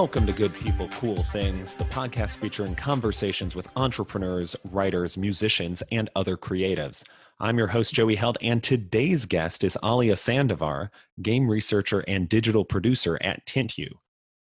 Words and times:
Welcome 0.00 0.24
to 0.28 0.32
Good 0.32 0.54
People, 0.54 0.88
Cool 0.88 1.22
Things, 1.24 1.76
the 1.76 1.84
podcast 1.84 2.38
featuring 2.38 2.74
conversations 2.74 3.54
with 3.54 3.68
entrepreneurs, 3.76 4.56
writers, 4.70 5.18
musicians, 5.18 5.82
and 5.92 6.08
other 6.16 6.38
creatives. 6.38 7.04
I'm 7.38 7.58
your 7.58 7.66
host, 7.66 7.92
Joey 7.92 8.14
Held, 8.14 8.38
and 8.40 8.64
today's 8.64 9.26
guest 9.26 9.62
is 9.62 9.76
Alia 9.84 10.14
Sandovar, 10.14 10.88
game 11.20 11.46
researcher 11.50 12.00
and 12.08 12.30
digital 12.30 12.64
producer 12.64 13.18
at 13.20 13.44
TintU. 13.44 13.88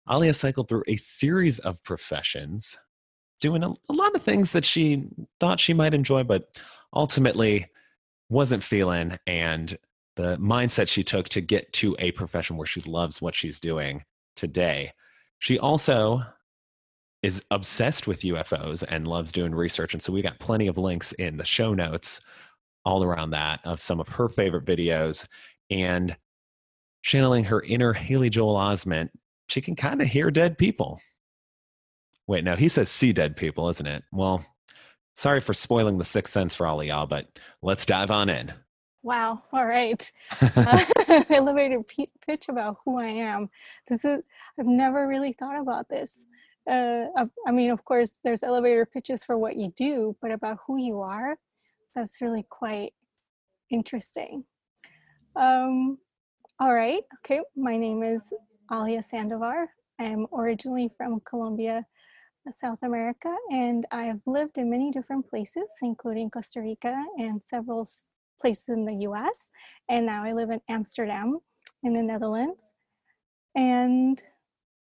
Alia 0.08 0.36
cycled 0.36 0.70
through 0.70 0.84
a 0.88 0.96
series 0.96 1.58
of 1.58 1.82
professions, 1.82 2.78
doing 3.42 3.64
a, 3.64 3.72
a 3.90 3.94
lot 3.94 4.16
of 4.16 4.22
things 4.22 4.52
that 4.52 4.64
she 4.64 5.08
thought 5.40 5.60
she 5.60 5.74
might 5.74 5.96
enjoy, 5.96 6.24
but 6.24 6.62
ultimately 6.94 7.66
wasn't 8.30 8.62
feeling. 8.62 9.18
And 9.26 9.76
the 10.18 10.38
mindset 10.38 10.88
she 10.88 11.04
took 11.04 11.30
to 11.30 11.42
get 11.42 11.74
to 11.74 11.96
a 11.98 12.12
profession 12.12 12.58
where 12.58 12.68
she 12.68 12.82
loves 12.82 13.24
what 13.24 13.34
she's 13.34 13.60
doing 13.60 14.04
today 14.36 14.92
she 15.40 15.60
also 15.60 16.24
is 17.24 17.44
obsessed 17.52 18.08
with 18.08 18.22
UFOs 18.22 18.84
and 18.88 19.08
loves 19.08 19.32
doing 19.32 19.54
research. 19.54 19.94
And 19.94 20.02
so 20.02 20.14
we 20.14 20.22
got 20.22 20.40
plenty 20.40 20.68
of 20.68 20.78
links 20.78 21.14
in 21.14 21.38
the 21.38 21.46
show 21.46 21.74
notes 21.74 22.22
all 22.86 23.04
around 23.04 23.32
that 23.32 23.60
of 23.66 23.82
some 23.82 24.00
of 24.00 24.08
her 24.08 24.30
favorite 24.30 24.66
videos 24.66 25.28
and 25.70 26.16
channeling 27.02 27.44
her 27.44 27.62
inner 27.62 27.94
Haley 27.94 28.30
Joel 28.30 28.56
Osment. 28.56 29.10
She 29.50 29.62
can 29.62 29.76
kind 29.76 30.02
of 30.02 30.08
hear 30.08 30.32
dead 30.32 30.58
people. 30.58 31.00
Wait, 32.28 32.44
no, 32.44 32.56
he 32.56 32.68
says 32.68 32.90
see 32.90 33.14
dead 33.14 33.36
people, 33.36 33.70
isn't 33.70 33.88
it? 33.88 34.04
Well, 34.12 34.46
sorry 35.16 35.42
for 35.42 35.54
spoiling 35.54 35.98
the 35.98 36.04
sixth 36.04 36.34
sense 36.34 36.56
for 36.56 36.68
all 36.68 36.82
of 36.82 36.88
y'all, 36.88 37.08
but 37.08 37.40
let's 37.62 37.86
dive 37.86 38.12
on 38.12 38.30
in. 38.30 38.54
Wow. 39.04 39.42
All 39.54 39.66
right. 39.66 40.12
uh, 40.42 40.86
elevator 41.30 41.82
p- 41.84 42.12
pitch 42.26 42.50
about 42.50 42.78
who 42.84 43.00
I 43.00 43.08
am. 43.08 43.50
This 43.88 44.04
is, 44.06 44.22
I've 44.60 44.66
never 44.66 45.08
really 45.08 45.34
thought 45.34 45.60
about 45.60 45.90
this. 45.90 46.26
Uh, 46.70 47.06
I 47.48 47.52
mean, 47.52 47.72
of 47.72 47.86
course, 47.86 48.20
there's 48.24 48.44
elevator 48.44 48.86
pitches 48.86 49.24
for 49.24 49.38
what 49.38 49.56
you 49.56 49.72
do, 49.78 50.16
but 50.22 50.32
about 50.32 50.58
who 50.68 50.78
you 50.78 51.00
are, 51.00 51.38
that's 51.96 52.22
really 52.22 52.46
quite 52.50 52.94
interesting. 53.70 54.44
Um, 55.36 55.98
all 56.60 56.74
right. 56.74 57.04
Okay. 57.20 57.42
My 57.56 57.78
name 57.78 58.04
is 58.04 58.34
Alia 58.72 59.02
Sandovar. 59.02 59.68
I'm 60.00 60.28
originally 60.34 60.90
from 60.98 61.22
Colombia, 61.22 61.86
South 62.52 62.84
America, 62.84 63.34
and 63.52 63.86
I've 63.92 64.22
lived 64.26 64.58
in 64.58 64.70
many 64.70 64.92
different 64.92 65.28
places, 65.28 65.68
including 65.82 66.30
Costa 66.30 66.62
Rica 66.62 67.04
and 67.18 67.42
several 67.42 67.88
places 68.40 68.70
in 68.70 68.86
the 68.86 69.08
US. 69.08 69.50
And 69.90 70.06
now 70.06 70.24
I 70.24 70.34
live 70.34 70.50
in 70.50 70.62
Amsterdam 70.70 71.40
in 71.84 71.94
the 71.94 72.04
Netherlands. 72.04 72.72
And 73.56 74.22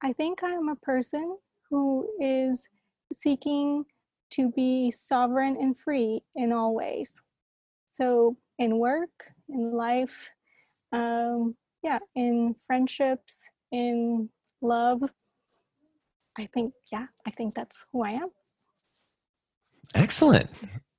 I 0.03 0.13
think 0.13 0.43
I'm 0.43 0.69
a 0.69 0.77
person 0.77 1.37
who 1.71 2.09
is 2.21 2.69
seeking 3.13 3.85
to 4.31 4.51
be 4.51 4.91
sovereign 4.91 5.57
and 5.59 5.79
free 5.79 6.21
in 6.35 6.53
all 6.53 6.75
ways. 6.75 7.13
So, 7.89 8.37
in 8.59 8.79
work, 8.79 9.33
in 9.49 9.73
life, 9.73 10.29
um, 10.93 11.55
yeah, 11.83 11.99
in 12.15 12.55
friendships, 12.67 13.43
in 13.73 14.29
love. 14.61 15.03
I 16.39 16.47
think, 16.53 16.73
yeah, 16.93 17.07
I 17.27 17.31
think 17.31 17.55
that's 17.55 17.85
who 17.93 18.05
I 18.05 18.11
am. 18.11 18.29
Excellent. 19.95 20.51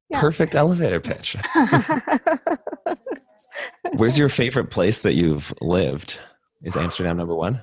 Yeah. 0.09 0.21
Perfect 0.21 0.55
elevator 0.55 0.99
pitch. 0.99 1.35
Where's 3.93 4.17
your 4.17 4.29
favorite 4.29 4.69
place 4.69 4.99
that 5.01 5.15
you've 5.15 5.53
lived? 5.61 6.19
Is 6.63 6.77
Amsterdam 6.77 7.17
number 7.17 7.35
one? 7.35 7.61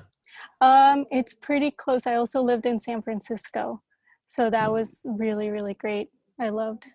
Um, 0.61 1.05
it's 1.11 1.33
pretty 1.33 1.71
close. 1.71 2.07
I 2.07 2.15
also 2.15 2.41
lived 2.41 2.65
in 2.65 2.79
San 2.79 3.01
Francisco, 3.01 3.81
so 4.25 4.49
that 4.49 4.71
was 4.71 5.01
really 5.05 5.49
really 5.49 5.73
great. 5.73 6.09
I 6.39 6.49
loved 6.49 6.87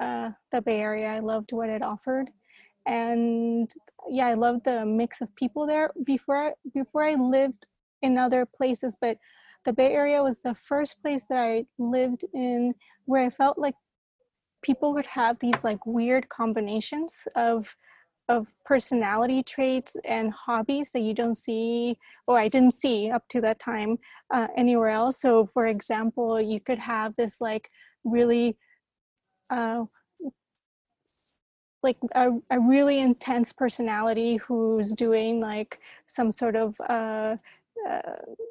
uh, 0.00 0.30
the 0.52 0.60
Bay 0.60 0.80
Area. 0.80 1.08
I 1.08 1.20
loved 1.20 1.52
what 1.52 1.68
it 1.70 1.82
offered, 1.82 2.30
and 2.86 3.70
yeah, 4.08 4.26
I 4.26 4.34
loved 4.34 4.64
the 4.64 4.84
mix 4.84 5.20
of 5.20 5.34
people 5.36 5.66
there. 5.66 5.92
Before 6.04 6.48
I, 6.48 6.52
before 6.74 7.04
I 7.04 7.14
lived 7.14 7.66
in 8.02 8.18
other 8.18 8.44
places, 8.44 8.96
but 9.00 9.16
the 9.64 9.72
Bay 9.72 9.92
Area 9.92 10.22
was 10.22 10.40
the 10.40 10.54
first 10.54 11.00
place 11.02 11.26
that 11.28 11.38
I 11.38 11.64
lived 11.78 12.24
in 12.34 12.74
where 13.06 13.24
I 13.24 13.30
felt 13.30 13.58
like 13.58 13.74
people 14.62 14.94
would 14.94 15.06
have 15.06 15.38
these 15.38 15.64
like 15.64 15.84
weird 15.86 16.28
combinations 16.28 17.26
of 17.34 17.76
of 18.28 18.48
personality 18.64 19.40
traits 19.40 19.96
and 20.04 20.32
hobbies 20.32 20.90
that 20.90 21.00
you 21.00 21.14
don't 21.14 21.36
see 21.36 21.96
or 22.26 22.38
i 22.38 22.48
didn't 22.48 22.74
see 22.74 23.08
up 23.10 23.22
to 23.28 23.40
that 23.40 23.58
time 23.60 23.96
uh, 24.32 24.48
anywhere 24.56 24.88
else. 24.88 25.20
So 25.20 25.46
for 25.46 25.66
example 25.66 26.40
you 26.40 26.60
could 26.60 26.78
have 26.78 27.14
this 27.14 27.40
like 27.40 27.68
really 28.04 28.56
uh, 29.50 29.84
like 31.82 31.98
a, 32.14 32.30
a 32.50 32.58
really 32.58 32.98
intense 32.98 33.52
personality 33.52 34.36
who's 34.36 34.92
doing 34.94 35.40
like 35.40 35.78
some 36.06 36.32
sort 36.32 36.56
of 36.56 36.74
uh, 36.88 37.36
uh, 37.88 38.00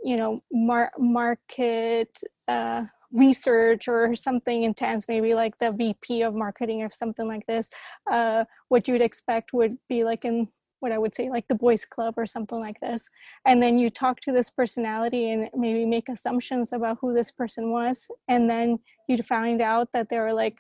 you 0.04 0.16
know 0.16 0.42
mar- 0.52 0.94
market 0.98 2.22
uh, 2.48 2.86
research 3.16 3.88
or 3.88 4.16
something 4.16 4.64
intense, 4.64 5.08
maybe 5.08 5.34
like 5.34 5.58
the 5.58 5.72
VP 5.72 6.22
of 6.22 6.36
marketing 6.36 6.81
or 6.81 6.90
something 6.92 7.28
like 7.28 7.46
this, 7.48 7.70
uh, 8.12 8.46
what 8.70 8.88
you 8.88 8.94
would 8.94 9.02
expect 9.02 9.53
would 9.53 9.78
be 9.90 10.03
like 10.03 10.26
in 10.26 10.48
what 10.80 10.92
I 10.92 10.98
would 10.98 11.16
say 11.16 11.30
like 11.30 11.48
the 11.48 11.56
boys 11.56 11.86
club 11.86 12.16
or 12.18 12.26
something 12.26 12.59
like 12.59 12.80
this. 12.80 13.09
And 13.46 13.62
then 13.64 13.78
you 13.78 13.90
talk 13.90 14.20
to 14.22 14.31
this 14.31 14.50
personality 14.50 15.31
and 15.31 15.50
maybe 15.56 15.86
make 15.86 16.09
assumptions 16.09 16.74
about 16.74 16.98
who 17.02 17.14
this 17.14 17.31
person 17.31 17.72
was. 17.72 18.08
And 18.28 18.50
then 18.50 18.80
you'd 19.08 19.26
find 19.26 19.62
out 19.62 19.90
that 19.94 20.09
they 20.09 20.20
were 20.20 20.34
like 20.34 20.59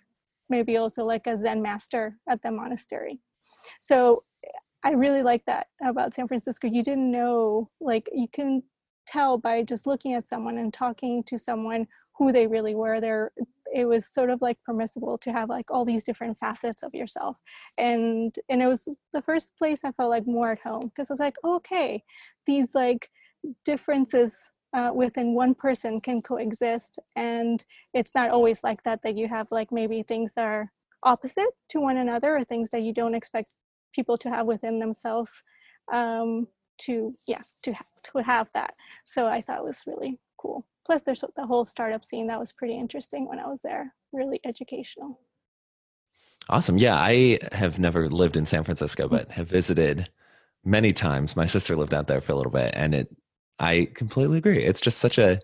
maybe 0.49 0.77
also 0.77 1.05
like 1.05 1.27
a 1.27 1.37
Zen 1.37 1.61
master 1.61 2.13
at 2.29 2.41
the 2.41 2.51
monastery. 2.51 3.19
So 3.79 4.23
I 4.83 4.91
really 4.91 5.23
like 5.23 5.43
that 5.45 5.67
about 5.83 6.13
San 6.13 6.27
Francisco. 6.27 6.67
You 6.67 6.83
didn't 6.83 7.11
know, 7.11 7.69
like, 7.81 8.07
you 8.13 8.27
can 8.27 8.61
tell 9.07 9.37
by 9.37 9.63
just 9.63 9.87
looking 9.87 10.13
at 10.13 10.27
someone 10.27 10.59
and 10.59 10.73
talking 10.73 11.23
to 11.23 11.37
someone 11.37 11.87
who 12.17 12.31
they 12.31 12.47
really 12.47 12.75
were 12.75 13.01
there 13.01 13.31
it 13.75 13.85
was 13.85 14.07
sort 14.07 14.29
of 14.29 14.41
like 14.41 14.57
permissible 14.63 15.17
to 15.17 15.31
have 15.31 15.49
like 15.49 15.69
all 15.69 15.83
these 15.83 16.03
different 16.03 16.37
facets 16.37 16.81
of 16.81 16.93
yourself. 16.93 17.37
And 17.77 18.33
and 18.49 18.61
it 18.61 18.67
was 18.67 18.87
the 19.13 19.21
first 19.21 19.55
place 19.57 19.83
i 19.83 19.91
felt 19.91 20.09
like 20.09 20.25
more 20.25 20.51
at 20.51 20.59
home 20.59 20.87
because 20.87 21.09
i 21.09 21.13
was 21.13 21.19
like 21.19 21.37
okay 21.43 22.03
these 22.45 22.73
like 22.75 23.09
differences 23.63 24.51
uh, 24.73 24.91
within 24.93 25.35
one 25.35 25.53
person 25.55 26.01
can 26.01 26.21
coexist 26.21 26.99
and 27.15 27.63
it's 27.93 28.13
not 28.13 28.29
always 28.29 28.63
like 28.63 28.81
that 28.83 28.99
that 29.03 29.15
you 29.15 29.27
have 29.27 29.47
like 29.51 29.71
maybe 29.71 30.03
things 30.03 30.33
that 30.33 30.45
are 30.45 30.65
opposite 31.03 31.51
to 31.69 31.79
one 31.79 31.97
another 31.97 32.35
or 32.35 32.43
things 32.43 32.69
that 32.71 32.81
you 32.81 32.93
don't 32.93 33.15
expect 33.15 33.49
people 33.93 34.17
to 34.17 34.29
have 34.29 34.45
within 34.45 34.79
themselves 34.79 35.41
um, 35.93 36.47
to 36.77 37.13
yeah 37.27 37.41
to 37.63 37.71
have 37.73 37.87
to 38.03 38.23
have 38.23 38.49
that. 38.53 38.73
So 39.05 39.27
i 39.27 39.41
thought 39.41 39.59
it 39.59 39.63
was 39.65 39.83
really 39.87 40.19
cool. 40.37 40.65
Plus 40.85 41.01
there's 41.01 41.23
the 41.35 41.45
whole 41.45 41.65
startup 41.65 42.05
scene 42.05 42.27
that 42.27 42.39
was 42.39 42.53
pretty 42.53 42.77
interesting 42.77 43.27
when 43.27 43.39
i 43.39 43.47
was 43.47 43.61
there. 43.61 43.93
Really 44.13 44.39
educational. 44.45 45.19
Awesome. 46.49 46.77
Yeah 46.77 46.95
i 46.95 47.39
have 47.51 47.79
never 47.79 48.09
lived 48.09 48.37
in 48.37 48.45
san 48.45 48.63
francisco 48.63 49.07
but 49.07 49.31
have 49.31 49.49
visited 49.49 50.09
many 50.63 50.93
times. 50.93 51.35
My 51.35 51.45
sister 51.45 51.75
lived 51.75 51.93
out 51.93 52.07
there 52.07 52.21
for 52.21 52.31
a 52.31 52.35
little 52.35 52.51
bit 52.51 52.71
and 52.75 52.93
it 52.95 53.15
i 53.59 53.87
completely 53.95 54.37
agree. 54.37 54.63
It's 54.63 54.81
just 54.81 54.99
such 54.99 55.17
a 55.17 55.39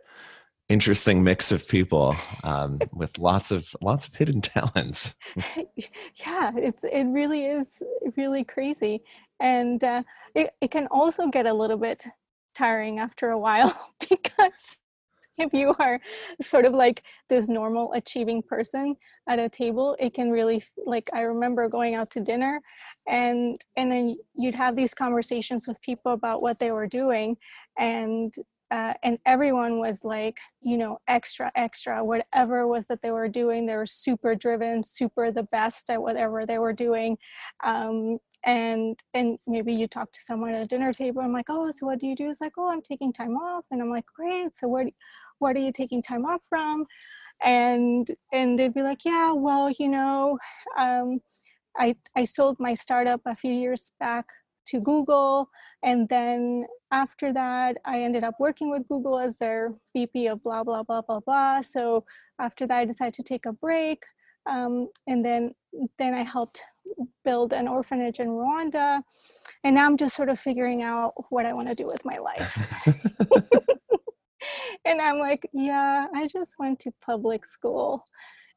interesting 0.69 1.21
mix 1.21 1.51
of 1.51 1.67
people 1.67 2.15
um, 2.45 2.79
with 2.93 3.17
lots 3.17 3.51
of 3.51 3.67
lots 3.81 4.07
of 4.07 4.15
hidden 4.15 4.41
talents. 4.53 5.15
Yeah 6.25 6.51
it's 6.55 6.83
it 6.83 7.05
really 7.05 7.45
is 7.45 7.81
really 8.15 8.43
crazy. 8.43 9.03
And 9.39 9.83
uh, 9.83 10.03
it, 10.35 10.51
it 10.61 10.69
can 10.71 10.87
also 10.91 11.27
get 11.27 11.47
a 11.47 11.53
little 11.53 11.77
bit 11.77 12.05
tiring 12.53 12.99
after 12.99 13.31
a 13.31 13.39
while 13.39 13.77
because 14.09 14.77
if 15.37 15.53
you 15.53 15.73
are 15.79 15.99
sort 16.41 16.65
of 16.65 16.73
like 16.73 17.03
this 17.29 17.47
normal 17.47 17.93
achieving 17.93 18.41
person 18.41 18.95
at 19.29 19.39
a 19.39 19.49
table 19.49 19.95
it 19.99 20.13
can 20.13 20.29
really 20.29 20.63
like 20.85 21.09
i 21.13 21.21
remember 21.21 21.69
going 21.69 21.95
out 21.95 22.09
to 22.11 22.19
dinner 22.19 22.61
and 23.07 23.59
and 23.77 23.91
then 23.91 24.15
you'd 24.35 24.55
have 24.55 24.75
these 24.75 24.93
conversations 24.93 25.67
with 25.67 25.81
people 25.81 26.11
about 26.11 26.41
what 26.41 26.59
they 26.59 26.71
were 26.71 26.87
doing 26.87 27.37
and 27.77 28.33
uh, 28.71 28.93
and 29.03 29.19
everyone 29.25 29.79
was 29.79 30.05
like 30.05 30.37
you 30.61 30.77
know 30.77 30.97
extra 31.07 31.51
extra. 31.55 32.03
Whatever 32.03 32.67
was 32.67 32.87
that 32.87 33.01
they 33.01 33.11
were 33.11 33.27
doing 33.27 33.65
they 33.65 33.75
were 33.75 33.85
super 33.85 34.33
driven 34.35 34.83
super 34.83 35.31
the 35.31 35.43
best 35.43 35.89
at 35.89 36.01
whatever 36.01 36.45
they 36.45 36.57
were 36.57 36.73
doing. 36.73 37.17
Um, 37.63 38.17
and 38.43 38.97
and 39.13 39.37
maybe 39.45 39.73
you 39.73 39.87
talk 39.87 40.11
to 40.11 40.21
someone 40.21 40.53
at 40.55 40.63
a 40.63 40.67
dinner 40.67 40.91
table 40.91 41.21
i'm 41.21 41.31
like 41.31 41.45
oh 41.49 41.69
so 41.69 41.85
what 41.85 41.99
do 41.99 42.07
you 42.07 42.15
do? 42.15 42.29
It's 42.29 42.41
like 42.41 42.53
oh 42.57 42.71
i'm 42.71 42.81
taking 42.81 43.13
time 43.13 43.35
off. 43.35 43.65
And 43.71 43.81
i'm 43.81 43.89
like 43.91 44.05
great 44.05 44.55
so 44.55 44.67
what 44.67 44.87
what 45.39 45.55
are 45.55 45.59
you 45.59 45.71
taking 45.71 46.01
time 46.01 46.25
off 46.25 46.41
from? 46.47 46.85
And 47.43 48.07
and 48.31 48.57
they'd 48.57 48.73
be 48.73 48.83
like 48.83 49.03
yeah 49.05 49.31
well 49.33 49.69
you 49.79 49.89
know 49.89 50.37
um, 50.77 51.19
i 51.77 51.95
i 52.15 52.23
sold 52.23 52.57
my 52.59 52.73
startup 52.73 53.21
a 53.25 53.35
few 53.35 53.53
years 53.53 53.91
back 53.99 54.25
to 54.67 54.79
Google. 54.79 55.49
And 55.83 56.07
then 56.09 56.65
after 56.91 57.33
that, 57.33 57.77
I 57.85 58.01
ended 58.01 58.23
up 58.23 58.35
working 58.39 58.69
with 58.69 58.87
Google 58.87 59.19
as 59.19 59.37
their 59.37 59.69
VP 59.95 60.27
of 60.27 60.43
blah, 60.43 60.63
blah, 60.63 60.83
blah, 60.83 61.01
blah, 61.01 61.19
blah. 61.19 61.61
So 61.61 62.05
after 62.39 62.67
that, 62.67 62.77
I 62.77 62.85
decided 62.85 63.13
to 63.15 63.23
take 63.23 63.45
a 63.45 63.53
break. 63.53 64.03
Um, 64.49 64.89
and 65.07 65.23
then 65.23 65.53
then 65.97 66.13
I 66.13 66.23
helped 66.23 66.61
build 67.23 67.53
an 67.53 67.67
orphanage 67.67 68.19
in 68.19 68.27
Rwanda. 68.27 69.01
And 69.63 69.75
now 69.75 69.85
I'm 69.85 69.97
just 69.97 70.15
sort 70.15 70.29
of 70.29 70.39
figuring 70.39 70.81
out 70.81 71.13
what 71.29 71.45
I 71.45 71.53
want 71.53 71.69
to 71.69 71.75
do 71.75 71.87
with 71.87 72.03
my 72.03 72.17
life. 72.17 72.57
and 74.85 75.01
I'm 75.01 75.19
like, 75.19 75.47
yeah, 75.53 76.07
I 76.13 76.27
just 76.27 76.55
went 76.59 76.79
to 76.79 76.91
public 77.01 77.45
school 77.45 78.03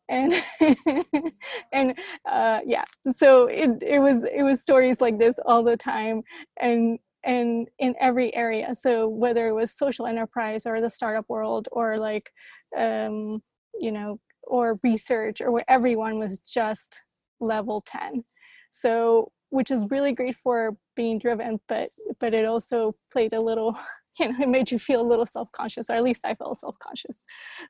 and 0.08 0.34
and 1.72 1.94
uh, 2.30 2.60
yeah 2.66 2.84
so 3.12 3.46
it, 3.46 3.82
it 3.82 3.98
was 3.98 4.22
it 4.24 4.42
was 4.42 4.60
stories 4.60 5.00
like 5.00 5.18
this 5.18 5.36
all 5.46 5.62
the 5.62 5.76
time 5.76 6.22
and 6.60 6.98
and 7.24 7.68
in 7.78 7.94
every 8.00 8.34
area. 8.34 8.74
So 8.74 9.08
whether 9.08 9.48
it 9.48 9.54
was 9.54 9.72
social 9.72 10.06
enterprise 10.06 10.66
or 10.66 10.80
the 10.80 10.90
startup 10.90 11.28
world 11.28 11.68
or 11.72 11.98
like 11.98 12.30
um, 12.76 13.42
you 13.78 13.90
know 13.90 14.20
or 14.42 14.78
research 14.82 15.40
or 15.40 15.50
where 15.50 15.64
everyone 15.68 16.18
was 16.18 16.38
just 16.38 17.02
level 17.40 17.80
10 17.80 18.22
so 18.70 19.30
which 19.50 19.70
is 19.70 19.86
really 19.90 20.12
great 20.12 20.36
for 20.36 20.76
being 20.94 21.18
driven 21.18 21.58
but 21.66 21.88
but 22.20 22.34
it 22.34 22.44
also 22.44 22.94
played 23.10 23.32
a 23.32 23.40
little 23.40 23.76
you 24.20 24.28
know 24.30 24.38
it 24.40 24.48
made 24.48 24.70
you 24.70 24.78
feel 24.78 25.00
a 25.00 25.02
little 25.02 25.26
self-conscious 25.26 25.90
or 25.90 25.94
at 25.94 26.02
least 26.04 26.24
i 26.24 26.34
felt 26.34 26.58
self-conscious. 26.58 27.18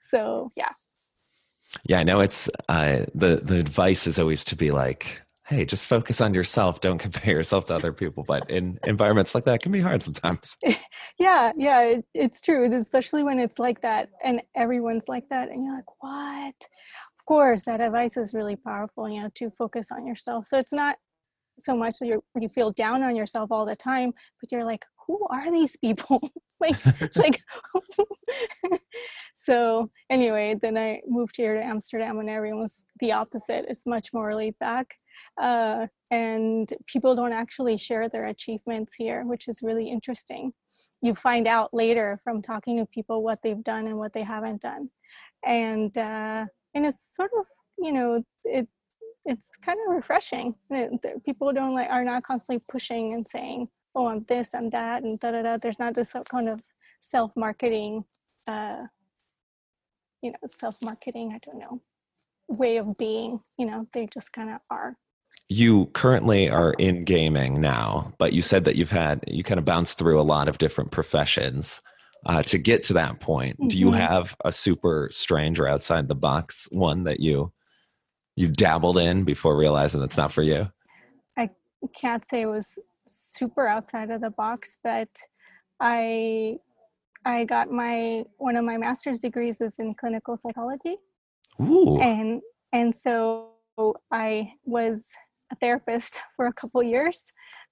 So 0.02 0.48
yeah 0.56 0.72
yeah, 1.84 1.98
I 1.98 2.04
know 2.04 2.20
it's 2.20 2.48
uh, 2.68 3.04
the 3.14 3.40
the 3.42 3.58
advice 3.58 4.06
is 4.06 4.18
always 4.18 4.44
to 4.46 4.56
be 4.56 4.70
like, 4.70 5.20
hey, 5.46 5.64
just 5.64 5.86
focus 5.86 6.20
on 6.20 6.34
yourself. 6.34 6.80
Don't 6.80 6.98
compare 7.06 7.34
yourself 7.34 7.66
to 7.66 7.74
other 7.74 7.92
people. 7.92 8.24
But 8.24 8.48
in 8.50 8.78
environments 8.84 9.34
like 9.34 9.44
that, 9.44 9.62
can 9.62 9.72
be 9.72 9.80
hard 9.80 10.02
sometimes. 10.02 10.56
yeah, 11.18 11.52
yeah, 11.56 11.82
it, 11.82 12.04
it's 12.14 12.40
true, 12.40 12.72
especially 12.72 13.22
when 13.22 13.38
it's 13.38 13.58
like 13.58 13.80
that 13.82 14.10
and 14.22 14.42
everyone's 14.54 15.08
like 15.08 15.28
that, 15.30 15.48
and 15.48 15.64
you're 15.64 15.76
like, 15.76 16.02
what? 16.02 16.54
Of 17.18 17.26
course, 17.26 17.64
that 17.64 17.80
advice 17.80 18.16
is 18.16 18.34
really 18.34 18.56
powerful. 18.56 19.08
You 19.08 19.22
know, 19.22 19.30
to 19.36 19.50
focus 19.50 19.88
on 19.90 20.06
yourself. 20.06 20.46
So 20.46 20.58
it's 20.58 20.72
not 20.72 20.96
so 21.58 21.76
much 21.76 21.98
that 22.00 22.06
you 22.06 22.22
you 22.38 22.48
feel 22.48 22.70
down 22.70 23.02
on 23.02 23.16
yourself 23.16 23.50
all 23.52 23.64
the 23.64 23.76
time, 23.76 24.12
but 24.40 24.50
you're 24.50 24.64
like, 24.64 24.84
who 25.06 25.26
are 25.30 25.50
these 25.50 25.76
people? 25.76 26.20
like, 26.60 26.76
like. 27.16 27.40
so 29.34 29.90
anyway, 30.10 30.56
then 30.60 30.76
I 30.76 31.00
moved 31.06 31.36
here 31.36 31.54
to 31.54 31.64
Amsterdam, 31.64 32.18
and 32.18 32.28
everyone 32.28 32.60
was 32.60 32.86
the 33.00 33.12
opposite. 33.12 33.66
It's 33.68 33.86
much 33.86 34.08
more 34.12 34.34
laid 34.34 34.58
back, 34.58 34.94
uh, 35.40 35.86
and 36.10 36.72
people 36.86 37.14
don't 37.14 37.32
actually 37.32 37.76
share 37.76 38.08
their 38.08 38.26
achievements 38.26 38.94
here, 38.94 39.24
which 39.24 39.48
is 39.48 39.60
really 39.62 39.88
interesting. 39.88 40.52
You 41.02 41.14
find 41.14 41.46
out 41.46 41.74
later 41.74 42.18
from 42.24 42.40
talking 42.40 42.78
to 42.78 42.86
people 42.86 43.22
what 43.22 43.40
they've 43.42 43.62
done 43.62 43.86
and 43.86 43.98
what 43.98 44.12
they 44.12 44.22
haven't 44.22 44.62
done, 44.62 44.90
and 45.44 45.96
uh, 45.98 46.46
and 46.74 46.86
it's 46.86 47.14
sort 47.14 47.30
of 47.38 47.46
you 47.78 47.92
know 47.92 48.22
it 48.44 48.68
it's 49.26 49.50
kind 49.56 49.78
of 49.86 49.94
refreshing. 49.94 50.54
That 50.70 50.90
people 51.24 51.52
don't 51.52 51.74
like 51.74 51.90
are 51.90 52.04
not 52.04 52.22
constantly 52.22 52.64
pushing 52.70 53.14
and 53.14 53.26
saying, 53.26 53.68
"Oh, 53.94 54.08
I'm 54.08 54.20
this, 54.20 54.54
I'm 54.54 54.70
that," 54.70 55.02
and 55.02 55.18
da 55.18 55.32
da 55.32 55.42
da. 55.42 55.56
There's 55.56 55.78
not 55.78 55.94
this 55.94 56.14
kind 56.28 56.48
of 56.48 56.62
self-marketing, 57.00 58.04
uh, 58.46 58.86
you 60.22 60.30
know, 60.30 60.38
self-marketing. 60.46 61.32
I 61.34 61.38
don't 61.38 61.60
know 61.60 61.80
way 62.48 62.76
of 62.76 62.96
being. 62.96 63.40
You 63.58 63.66
know, 63.66 63.86
they 63.92 64.06
just 64.06 64.32
kind 64.32 64.50
of 64.50 64.60
are. 64.70 64.94
You 65.48 65.86
currently 65.86 66.48
are 66.48 66.72
in 66.74 67.02
gaming 67.04 67.60
now, 67.60 68.12
but 68.18 68.32
you 68.32 68.42
said 68.42 68.64
that 68.64 68.76
you've 68.76 68.90
had 68.90 69.22
you 69.26 69.42
kind 69.42 69.58
of 69.58 69.64
bounced 69.64 69.98
through 69.98 70.20
a 70.20 70.22
lot 70.22 70.48
of 70.48 70.58
different 70.58 70.90
professions. 70.90 71.80
Uh, 72.26 72.42
to 72.42 72.56
get 72.56 72.82
to 72.82 72.94
that 72.94 73.20
point, 73.20 73.54
mm-hmm. 73.58 73.68
do 73.68 73.78
you 73.78 73.88
mm-hmm. 73.88 73.98
have 73.98 74.34
a 74.46 74.50
super 74.50 75.10
strange 75.12 75.60
or 75.60 75.68
outside 75.68 76.08
the 76.08 76.14
box 76.14 76.66
one 76.70 77.04
that 77.04 77.20
you 77.20 77.52
you've 78.34 78.56
dabbled 78.56 78.96
in 78.96 79.24
before 79.24 79.56
realizing 79.56 80.00
that's 80.00 80.16
not 80.16 80.32
for 80.32 80.42
you? 80.42 80.66
I 81.36 81.50
can't 81.94 82.26
say 82.26 82.42
it 82.42 82.46
was 82.46 82.78
super 83.06 83.66
outside 83.66 84.10
of 84.10 84.20
the 84.20 84.30
box, 84.30 84.78
but 84.82 85.08
I 85.80 86.58
I 87.24 87.44
got 87.44 87.70
my 87.70 88.24
one 88.38 88.56
of 88.56 88.64
my 88.64 88.76
master's 88.76 89.20
degrees 89.20 89.60
is 89.60 89.78
in 89.78 89.94
clinical 89.94 90.36
psychology. 90.36 90.96
Ooh. 91.60 92.00
And 92.00 92.42
and 92.72 92.94
so 92.94 93.50
I 94.10 94.52
was 94.64 95.12
a 95.52 95.56
therapist 95.56 96.20
for 96.36 96.46
a 96.46 96.52
couple 96.52 96.82
years. 96.82 97.24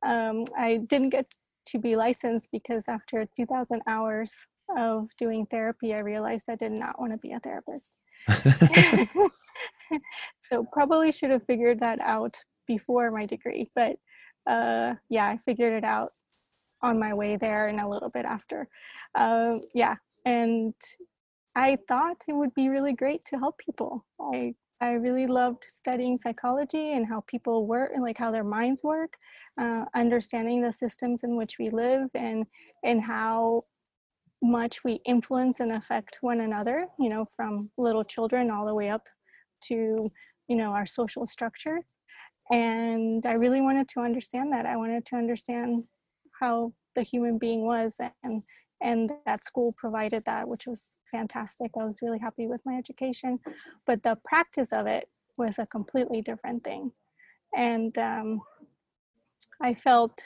Um, 0.04 0.44
I 0.56 0.78
didn't 0.88 1.10
get 1.10 1.26
to 1.66 1.78
be 1.78 1.94
licensed 1.96 2.50
because 2.50 2.88
after 2.88 3.24
2,000 3.36 3.82
hours 3.86 4.36
of 4.76 5.06
doing 5.16 5.46
therapy, 5.46 5.94
I 5.94 6.00
realized 6.00 6.46
I 6.50 6.56
did 6.56 6.72
not 6.72 7.00
want 7.00 7.12
to 7.12 7.18
be 7.18 7.32
a 7.32 7.40
therapist. 7.40 7.92
so 10.40 10.64
probably 10.72 11.12
should 11.12 11.30
have 11.30 11.44
figured 11.46 11.78
that 11.80 12.00
out 12.00 12.36
before 12.66 13.10
my 13.10 13.26
degree 13.26 13.68
but 13.74 13.96
uh, 14.46 14.94
yeah 15.08 15.28
i 15.28 15.36
figured 15.36 15.72
it 15.72 15.84
out 15.84 16.10
on 16.82 16.98
my 16.98 17.14
way 17.14 17.36
there 17.36 17.68
and 17.68 17.80
a 17.80 17.88
little 17.88 18.10
bit 18.10 18.24
after. 18.24 18.68
Uh, 19.14 19.56
yeah 19.74 19.94
and 20.24 20.74
i 21.54 21.76
thought 21.88 22.16
it 22.28 22.32
would 22.32 22.54
be 22.54 22.68
really 22.68 22.92
great 22.92 23.24
to 23.24 23.38
help 23.38 23.58
people. 23.58 24.04
I 24.20 24.54
i 24.80 24.92
really 24.92 25.26
loved 25.26 25.64
studying 25.64 26.16
psychology 26.16 26.92
and 26.92 27.06
how 27.06 27.20
people 27.26 27.66
work 27.66 27.92
and 27.94 28.02
like 28.02 28.18
how 28.18 28.30
their 28.30 28.44
minds 28.44 28.82
work 28.82 29.16
uh, 29.58 29.84
understanding 29.94 30.60
the 30.60 30.72
systems 30.72 31.24
in 31.24 31.36
which 31.36 31.58
we 31.58 31.70
live 31.70 32.08
and 32.14 32.44
and 32.84 33.00
how 33.00 33.62
much 34.42 34.82
we 34.82 34.94
influence 35.04 35.60
and 35.60 35.72
affect 35.72 36.18
one 36.20 36.40
another 36.40 36.86
you 36.98 37.08
know 37.08 37.24
from 37.36 37.70
little 37.78 38.02
children 38.02 38.50
all 38.50 38.66
the 38.66 38.74
way 38.74 38.88
up 38.90 39.04
to 39.62 40.10
you 40.48 40.56
know 40.56 40.72
our 40.72 40.86
social 40.86 41.26
structures 41.26 41.98
and 42.52 43.24
i 43.26 43.32
really 43.34 43.60
wanted 43.60 43.88
to 43.88 44.00
understand 44.00 44.52
that. 44.52 44.66
I 44.66 44.76
wanted 44.76 45.04
to 45.06 45.16
understand 45.16 45.88
how 46.40 46.72
the 46.94 47.02
human 47.02 47.38
being 47.38 47.62
was 47.64 47.98
and 48.22 48.42
and 48.80 49.12
that 49.26 49.44
school 49.44 49.72
provided 49.78 50.24
that 50.26 50.46
which 50.46 50.66
was 50.66 50.96
fantastic. 51.10 51.70
I 51.80 51.84
was 51.84 51.96
really 52.02 52.18
happy 52.18 52.46
with 52.46 52.62
my 52.66 52.76
education 52.76 53.38
but 53.86 54.02
the 54.02 54.16
practice 54.24 54.72
of 54.72 54.86
it 54.86 55.08
was 55.36 55.58
a 55.58 55.66
completely 55.66 56.20
different 56.22 56.62
thing. 56.64 56.92
And 57.56 57.96
um, 57.98 58.42
i 59.60 59.74
felt 59.74 60.22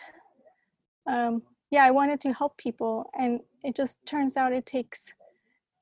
um, 1.06 1.42
yeah 1.71 1.85
i 1.85 1.90
wanted 1.90 2.21
to 2.21 2.33
help 2.33 2.56
people 2.59 3.11
and 3.18 3.40
it 3.64 3.75
just 3.76 4.04
turns 4.06 4.37
out 4.37 4.52
it 4.52 4.66
takes 4.66 5.12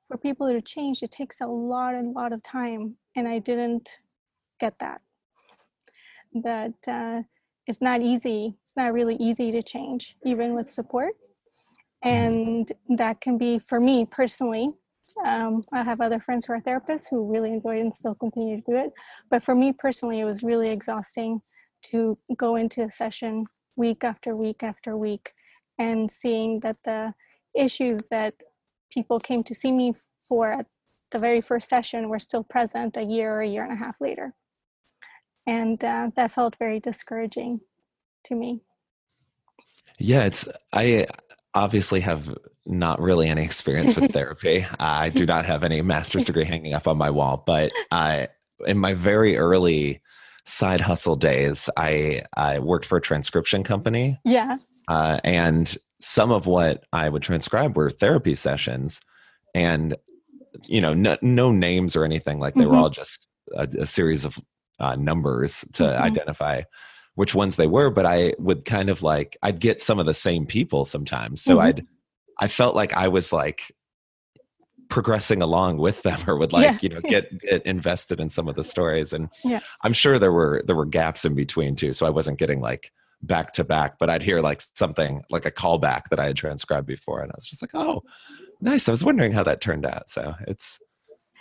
for 0.08 0.16
people 0.18 0.46
to 0.52 0.60
change 0.60 1.02
it 1.02 1.10
takes 1.10 1.40
a 1.40 1.46
lot 1.46 1.94
and 1.94 2.14
lot 2.14 2.32
of 2.32 2.42
time 2.42 2.96
and 3.16 3.28
I 3.28 3.38
didn't 3.38 3.98
get 4.60 4.78
that. 4.80 5.00
That 6.34 6.74
uh, 6.86 7.22
it's 7.66 7.80
not 7.80 8.02
easy. 8.02 8.56
It's 8.62 8.76
not 8.76 8.92
really 8.92 9.16
easy 9.16 9.50
to 9.52 9.62
change, 9.62 10.16
even 10.24 10.54
with 10.54 10.68
support. 10.68 11.14
And 12.02 12.70
that 12.90 13.20
can 13.20 13.38
be 13.38 13.58
for 13.58 13.80
me 13.80 14.04
personally. 14.04 14.70
Um, 15.24 15.64
I 15.72 15.82
have 15.82 16.00
other 16.00 16.18
friends 16.18 16.44
who 16.44 16.52
are 16.54 16.60
therapists 16.60 17.06
who 17.08 17.30
really 17.30 17.52
enjoy 17.52 17.78
it 17.78 17.80
and 17.80 17.96
still 17.96 18.14
continue 18.14 18.56
to 18.56 18.62
do 18.62 18.76
it. 18.76 18.92
But 19.30 19.42
for 19.42 19.54
me 19.54 19.72
personally, 19.72 20.20
it 20.20 20.24
was 20.24 20.42
really 20.42 20.68
exhausting 20.68 21.40
to 21.90 22.18
go 22.36 22.56
into 22.56 22.82
a 22.82 22.90
session 22.90 23.46
week 23.76 24.04
after 24.04 24.36
week 24.36 24.62
after 24.62 24.96
week 24.96 25.32
and 25.78 26.10
seeing 26.10 26.60
that 26.60 26.76
the 26.84 27.14
issues 27.54 28.04
that 28.10 28.34
people 28.90 29.18
came 29.18 29.42
to 29.44 29.54
see 29.54 29.72
me 29.72 29.94
for 30.28 30.52
at 30.52 30.66
the 31.10 31.18
very 31.18 31.40
first 31.40 31.68
session 31.68 32.08
were 32.08 32.18
still 32.18 32.44
present 32.44 32.96
a 32.96 33.02
year 33.02 33.34
or 33.34 33.40
a 33.42 33.48
year 33.48 33.62
and 33.62 33.72
a 33.72 33.76
half 33.76 34.00
later. 34.00 34.34
And 35.46 35.82
uh, 35.84 36.10
that 36.16 36.32
felt 36.32 36.56
very 36.58 36.80
discouraging 36.80 37.60
to 38.24 38.34
me. 38.34 38.62
Yeah, 39.98 40.24
it's, 40.24 40.48
I 40.72 41.06
obviously 41.54 42.00
have 42.00 42.36
not 42.66 43.00
really 43.00 43.28
any 43.28 43.44
experience 43.44 43.96
with 43.96 44.12
therapy. 44.12 44.66
I 44.78 45.10
do 45.10 45.26
not 45.26 45.44
have 45.46 45.62
any 45.62 45.82
master's 45.82 46.24
degree 46.24 46.44
hanging 46.44 46.74
up 46.74 46.88
on 46.88 46.96
my 46.96 47.10
wall, 47.10 47.42
but 47.46 47.70
I, 47.90 48.28
in 48.66 48.78
my 48.78 48.94
very 48.94 49.36
early 49.36 50.00
side 50.46 50.80
hustle 50.80 51.16
days, 51.16 51.68
I, 51.76 52.22
I 52.36 52.58
worked 52.58 52.86
for 52.86 52.98
a 52.98 53.02
transcription 53.02 53.62
company. 53.62 54.18
Yeah. 54.24 54.56
Uh, 54.88 55.20
and 55.24 55.76
some 56.00 56.30
of 56.30 56.46
what 56.46 56.84
I 56.92 57.08
would 57.08 57.22
transcribe 57.22 57.76
were 57.76 57.90
therapy 57.90 58.34
sessions. 58.34 59.00
And 59.54 59.96
you 60.66 60.80
know, 60.80 60.94
no, 60.94 61.16
no 61.22 61.50
names 61.50 61.96
or 61.96 62.04
anything. 62.04 62.38
Like 62.38 62.54
they 62.54 62.62
mm-hmm. 62.62 62.70
were 62.70 62.76
all 62.76 62.90
just 62.90 63.26
a, 63.54 63.68
a 63.80 63.86
series 63.86 64.24
of 64.24 64.38
uh, 64.80 64.96
numbers 64.96 65.64
to 65.74 65.84
mm-hmm. 65.84 66.02
identify 66.02 66.62
which 67.14 67.34
ones 67.34 67.56
they 67.56 67.66
were. 67.66 67.90
But 67.90 68.06
I 68.06 68.34
would 68.38 68.64
kind 68.64 68.90
of 68.90 69.02
like 69.02 69.36
I'd 69.42 69.60
get 69.60 69.80
some 69.80 69.98
of 69.98 70.06
the 70.06 70.14
same 70.14 70.46
people 70.46 70.84
sometimes, 70.84 71.42
so 71.42 71.56
mm-hmm. 71.56 71.66
I'd 71.66 71.86
I 72.40 72.48
felt 72.48 72.74
like 72.74 72.92
I 72.92 73.08
was 73.08 73.32
like 73.32 73.72
progressing 74.90 75.40
along 75.40 75.78
with 75.78 76.02
them 76.02 76.20
or 76.26 76.36
would 76.36 76.52
like 76.52 76.64
yeah. 76.64 76.78
you 76.82 76.88
know 76.88 77.00
get 77.08 77.38
get 77.38 77.62
invested 77.62 78.20
in 78.20 78.28
some 78.28 78.48
of 78.48 78.54
the 78.54 78.62
stories 78.62 79.14
and 79.14 79.30
yeah. 79.42 79.58
i'm 79.82 79.94
sure 79.94 80.18
there 80.18 80.30
were 80.30 80.62
there 80.66 80.76
were 80.76 80.84
gaps 80.84 81.24
in 81.24 81.34
between 81.34 81.74
too 81.74 81.90
so 81.94 82.04
i 82.04 82.10
wasn't 82.10 82.38
getting 82.38 82.60
like 82.60 82.92
back 83.26 83.52
to 83.52 83.64
back, 83.64 83.98
but 83.98 84.10
I'd 84.10 84.22
hear 84.22 84.40
like 84.40 84.62
something 84.74 85.22
like 85.30 85.46
a 85.46 85.50
callback 85.50 86.08
that 86.10 86.20
I 86.20 86.26
had 86.26 86.36
transcribed 86.36 86.86
before, 86.86 87.20
and 87.20 87.30
I 87.30 87.34
was 87.36 87.46
just 87.46 87.62
like, 87.62 87.74
"Oh, 87.74 88.02
nice." 88.60 88.88
I 88.88 88.92
was 88.92 89.04
wondering 89.04 89.32
how 89.32 89.42
that 89.44 89.60
turned 89.60 89.86
out. 89.86 90.10
So 90.10 90.34
it's 90.46 90.78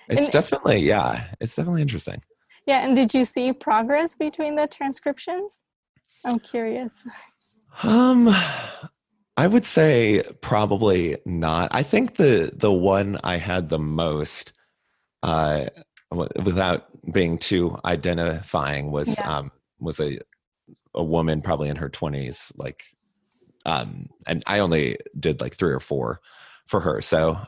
it's 0.10 0.26
and, 0.26 0.32
definitely 0.32 0.80
yeah, 0.80 1.26
it's 1.40 1.56
definitely 1.56 1.82
interesting. 1.82 2.22
Yeah, 2.66 2.86
and 2.86 2.96
did 2.96 3.14
you 3.14 3.26
see 3.26 3.52
progress 3.52 4.16
between 4.16 4.56
the 4.56 4.68
transcriptions? 4.68 5.62
I'm 6.26 6.40
curious. 6.40 7.06
Um, 7.82 8.34
I 9.36 9.48
would 9.48 9.66
say 9.66 10.24
probably 10.42 11.18
not. 11.26 11.70
I 11.74 11.84
think 11.84 12.16
the 12.16 12.52
the 12.54 12.72
one 12.72 13.20
I 13.24 13.38
had 13.38 13.70
the 13.70 13.80
most, 13.80 14.54
uh, 15.24 15.66
without 16.12 16.86
being 17.12 17.38
too 17.38 17.78
identifying, 17.84 18.92
was 18.92 19.18
yeah. 19.18 19.38
um 19.38 19.52
was 19.80 20.00
a 20.00 20.20
a 20.94 21.04
woman 21.04 21.42
probably 21.42 21.70
in 21.70 21.78
her 21.78 21.90
twenties, 21.90 22.52
like, 22.56 22.84
um, 23.66 24.08
and 24.28 24.44
I 24.46 24.60
only 24.60 24.98
did 25.20 25.42
like 25.42 25.56
three 25.56 25.74
or 25.74 25.80
four 25.80 26.22
for 26.68 26.80
her, 26.80 27.02
so 27.02 27.40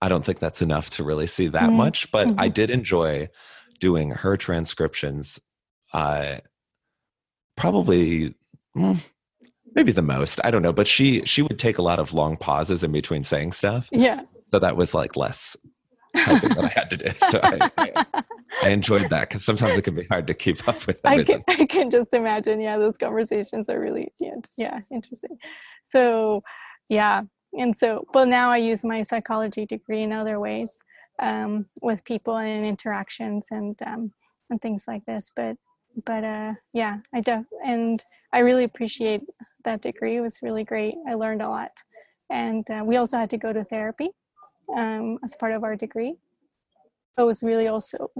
I 0.00 0.08
don't 0.08 0.24
think 0.24 0.38
that's 0.38 0.62
enough 0.62 0.90
to 0.90 1.04
really 1.04 1.26
see 1.26 1.48
that 1.48 1.64
mm-hmm. 1.64 1.76
much. 1.76 2.10
But 2.12 2.28
mm-hmm. 2.28 2.40
I 2.40 2.48
did 2.48 2.70
enjoy 2.70 3.28
doing 3.80 4.10
her 4.10 4.36
transcriptions. 4.36 5.40
Uh, 5.92 6.36
probably. 7.56 8.34
Mm, 8.76 9.00
maybe 9.76 9.92
the 9.92 10.02
most 10.02 10.40
i 10.42 10.50
don't 10.50 10.62
know 10.62 10.72
but 10.72 10.88
she 10.88 11.22
she 11.22 11.42
would 11.42 11.58
take 11.58 11.78
a 11.78 11.82
lot 11.82 12.00
of 12.00 12.12
long 12.12 12.36
pauses 12.36 12.82
in 12.82 12.90
between 12.90 13.22
saying 13.22 13.52
stuff 13.52 13.88
yeah 13.92 14.22
so 14.50 14.58
that 14.58 14.76
was 14.76 14.94
like 14.94 15.14
less 15.14 15.56
typing 16.16 16.48
that 16.54 16.64
i 16.64 16.68
had 16.68 16.90
to 16.90 16.96
do 16.96 17.10
so 17.30 17.38
i, 17.44 17.70
I, 17.78 18.24
I 18.62 18.68
enjoyed 18.70 19.10
that 19.10 19.28
because 19.28 19.44
sometimes 19.44 19.76
it 19.76 19.82
can 19.82 19.94
be 19.94 20.06
hard 20.10 20.26
to 20.28 20.34
keep 20.34 20.66
up 20.66 20.86
with 20.86 20.98
everything. 21.04 21.44
I 21.46 21.54
can, 21.54 21.60
I 21.62 21.66
can 21.66 21.90
just 21.90 22.14
imagine 22.14 22.60
yeah 22.60 22.78
those 22.78 22.96
conversations 22.96 23.68
are 23.68 23.78
really 23.78 24.12
yeah, 24.18 24.34
yeah 24.56 24.80
interesting 24.90 25.36
so 25.84 26.42
yeah 26.88 27.22
and 27.52 27.76
so 27.76 28.04
but 28.12 28.28
now 28.28 28.50
i 28.50 28.56
use 28.56 28.82
my 28.82 29.02
psychology 29.02 29.66
degree 29.66 30.02
in 30.02 30.10
other 30.10 30.40
ways 30.40 30.78
um, 31.20 31.66
with 31.82 32.04
people 32.04 32.36
and 32.36 32.64
interactions 32.64 33.48
and 33.50 33.80
um, 33.86 34.12
and 34.50 34.60
things 34.62 34.84
like 34.86 35.04
this 35.06 35.32
but 35.34 35.56
but 36.04 36.22
uh 36.22 36.52
yeah 36.72 36.98
i 37.14 37.20
do 37.20 37.44
and 37.64 38.04
i 38.32 38.40
really 38.40 38.64
appreciate 38.64 39.22
that 39.66 39.82
degree. 39.82 40.16
It 40.16 40.22
was 40.22 40.38
really 40.40 40.64
great. 40.64 40.94
I 41.06 41.12
learned 41.12 41.42
a 41.42 41.48
lot. 41.50 41.72
And 42.30 42.64
uh, 42.70 42.82
we 42.84 42.96
also 42.96 43.18
had 43.18 43.28
to 43.30 43.36
go 43.36 43.52
to 43.52 43.62
therapy 43.62 44.08
um, 44.74 45.18
as 45.22 45.36
part 45.36 45.52
of 45.52 45.62
our 45.62 45.76
degree. 45.76 46.14
It 47.18 47.22
was 47.22 47.42
really 47.42 47.68
also 47.68 48.10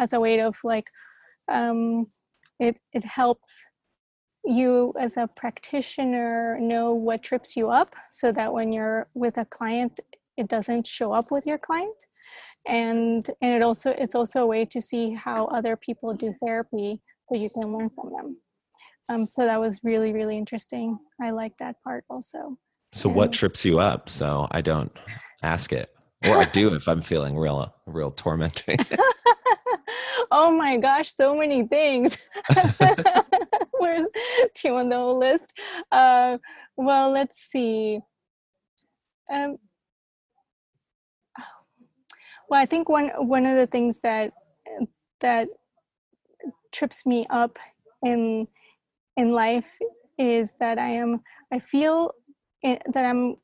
as 0.00 0.12
a 0.12 0.20
way 0.20 0.40
of 0.40 0.56
like, 0.64 0.88
um, 1.48 2.06
it, 2.58 2.76
it 2.92 3.04
helps 3.04 3.64
you 4.44 4.92
as 4.98 5.16
a 5.16 5.28
practitioner 5.36 6.58
know 6.60 6.92
what 6.92 7.22
trips 7.22 7.56
you 7.56 7.70
up 7.70 7.94
so 8.10 8.32
that 8.32 8.52
when 8.52 8.72
you're 8.72 9.06
with 9.14 9.38
a 9.38 9.44
client, 9.44 10.00
it 10.36 10.48
doesn't 10.48 10.86
show 10.86 11.12
up 11.12 11.30
with 11.30 11.46
your 11.46 11.58
client. 11.58 11.96
And, 12.66 13.28
and 13.42 13.52
it 13.52 13.62
also, 13.62 13.90
it's 13.90 14.14
also 14.14 14.42
a 14.42 14.46
way 14.46 14.64
to 14.66 14.80
see 14.80 15.12
how 15.12 15.46
other 15.46 15.76
people 15.76 16.14
do 16.14 16.34
therapy 16.42 17.00
so 17.28 17.38
you 17.38 17.50
can 17.50 17.76
learn 17.76 17.90
from 17.90 18.10
them. 18.10 18.36
Um, 19.08 19.28
so 19.32 19.44
that 19.44 19.60
was 19.60 19.80
really, 19.84 20.12
really 20.12 20.38
interesting. 20.38 20.98
I 21.20 21.30
like 21.30 21.56
that 21.58 21.76
part 21.84 22.04
also. 22.08 22.58
So 22.94 23.08
and, 23.08 23.16
what 23.16 23.32
trips 23.32 23.64
you 23.64 23.78
up? 23.78 24.08
So 24.08 24.48
I 24.50 24.60
don't 24.60 24.92
ask 25.42 25.72
it. 25.72 25.90
Or 26.24 26.38
I 26.38 26.44
do 26.44 26.74
if 26.74 26.88
I'm 26.88 27.02
feeling 27.02 27.36
real, 27.36 27.74
real 27.86 28.10
tormenting. 28.10 28.78
oh 30.30 30.56
my 30.56 30.78
gosh, 30.78 31.12
so 31.12 31.34
many 31.34 31.66
things. 31.66 32.18
Where's 33.78 34.06
do 34.54 34.76
on 34.76 34.88
the 34.88 34.96
whole 34.96 35.18
list? 35.18 35.52
Uh, 35.90 36.38
well, 36.76 37.10
let's 37.10 37.38
see. 37.38 38.00
Um, 39.30 39.58
well, 42.54 42.62
I 42.62 42.66
think 42.66 42.88
one 42.88 43.08
one 43.16 43.46
of 43.46 43.56
the 43.56 43.66
things 43.66 43.98
that 44.02 44.32
that 45.20 45.48
trips 46.70 47.04
me 47.04 47.26
up 47.28 47.58
in 48.04 48.46
in 49.16 49.32
life 49.32 49.76
is 50.18 50.54
that 50.60 50.78
I 50.78 50.90
am 50.90 51.20
I 51.52 51.58
feel 51.58 52.12
it, 52.62 52.80
that 52.92 53.06
I'm 53.06 53.34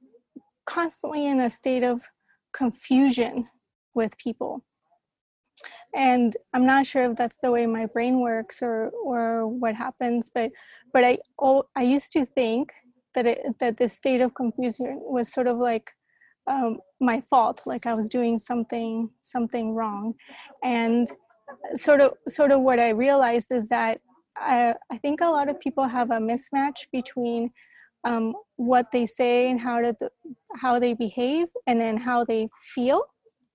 constantly 0.64 1.26
in 1.26 1.40
a 1.40 1.50
state 1.50 1.82
of 1.82 2.04
confusion 2.52 3.48
with 3.94 4.16
people. 4.16 4.64
And 5.92 6.36
I'm 6.54 6.64
not 6.64 6.86
sure 6.86 7.10
if 7.10 7.16
that's 7.16 7.38
the 7.38 7.50
way 7.50 7.66
my 7.66 7.86
brain 7.86 8.20
works 8.20 8.62
or 8.62 8.92
or 9.04 9.48
what 9.48 9.74
happens, 9.74 10.30
but 10.32 10.52
but 10.92 11.02
I 11.02 11.18
oh, 11.40 11.64
I 11.74 11.82
used 11.82 12.12
to 12.12 12.24
think 12.24 12.72
that 13.14 13.26
it 13.26 13.40
that 13.58 13.76
this 13.76 13.92
state 13.92 14.20
of 14.20 14.34
confusion 14.34 15.00
was 15.02 15.32
sort 15.32 15.48
of 15.48 15.56
like 15.56 15.90
um, 16.50 16.78
my 17.00 17.20
fault, 17.20 17.62
like 17.66 17.86
I 17.86 17.94
was 17.94 18.08
doing 18.08 18.38
something 18.38 19.10
something 19.20 19.74
wrong, 19.74 20.14
and 20.62 21.10
sort 21.74 22.00
of 22.00 22.12
sort 22.28 22.50
of 22.50 22.60
what 22.60 22.78
I 22.78 22.90
realized 22.90 23.52
is 23.52 23.68
that 23.68 24.00
I, 24.36 24.74
I 24.90 24.98
think 24.98 25.20
a 25.20 25.26
lot 25.26 25.48
of 25.48 25.60
people 25.60 25.86
have 25.86 26.10
a 26.10 26.18
mismatch 26.18 26.86
between 26.92 27.50
um, 28.04 28.34
what 28.56 28.86
they 28.92 29.06
say 29.06 29.50
and 29.50 29.60
how 29.60 29.80
to 29.80 29.94
how 30.56 30.78
they 30.78 30.94
behave 30.94 31.48
and 31.66 31.80
then 31.80 31.96
how 31.96 32.24
they 32.24 32.48
feel 32.74 33.04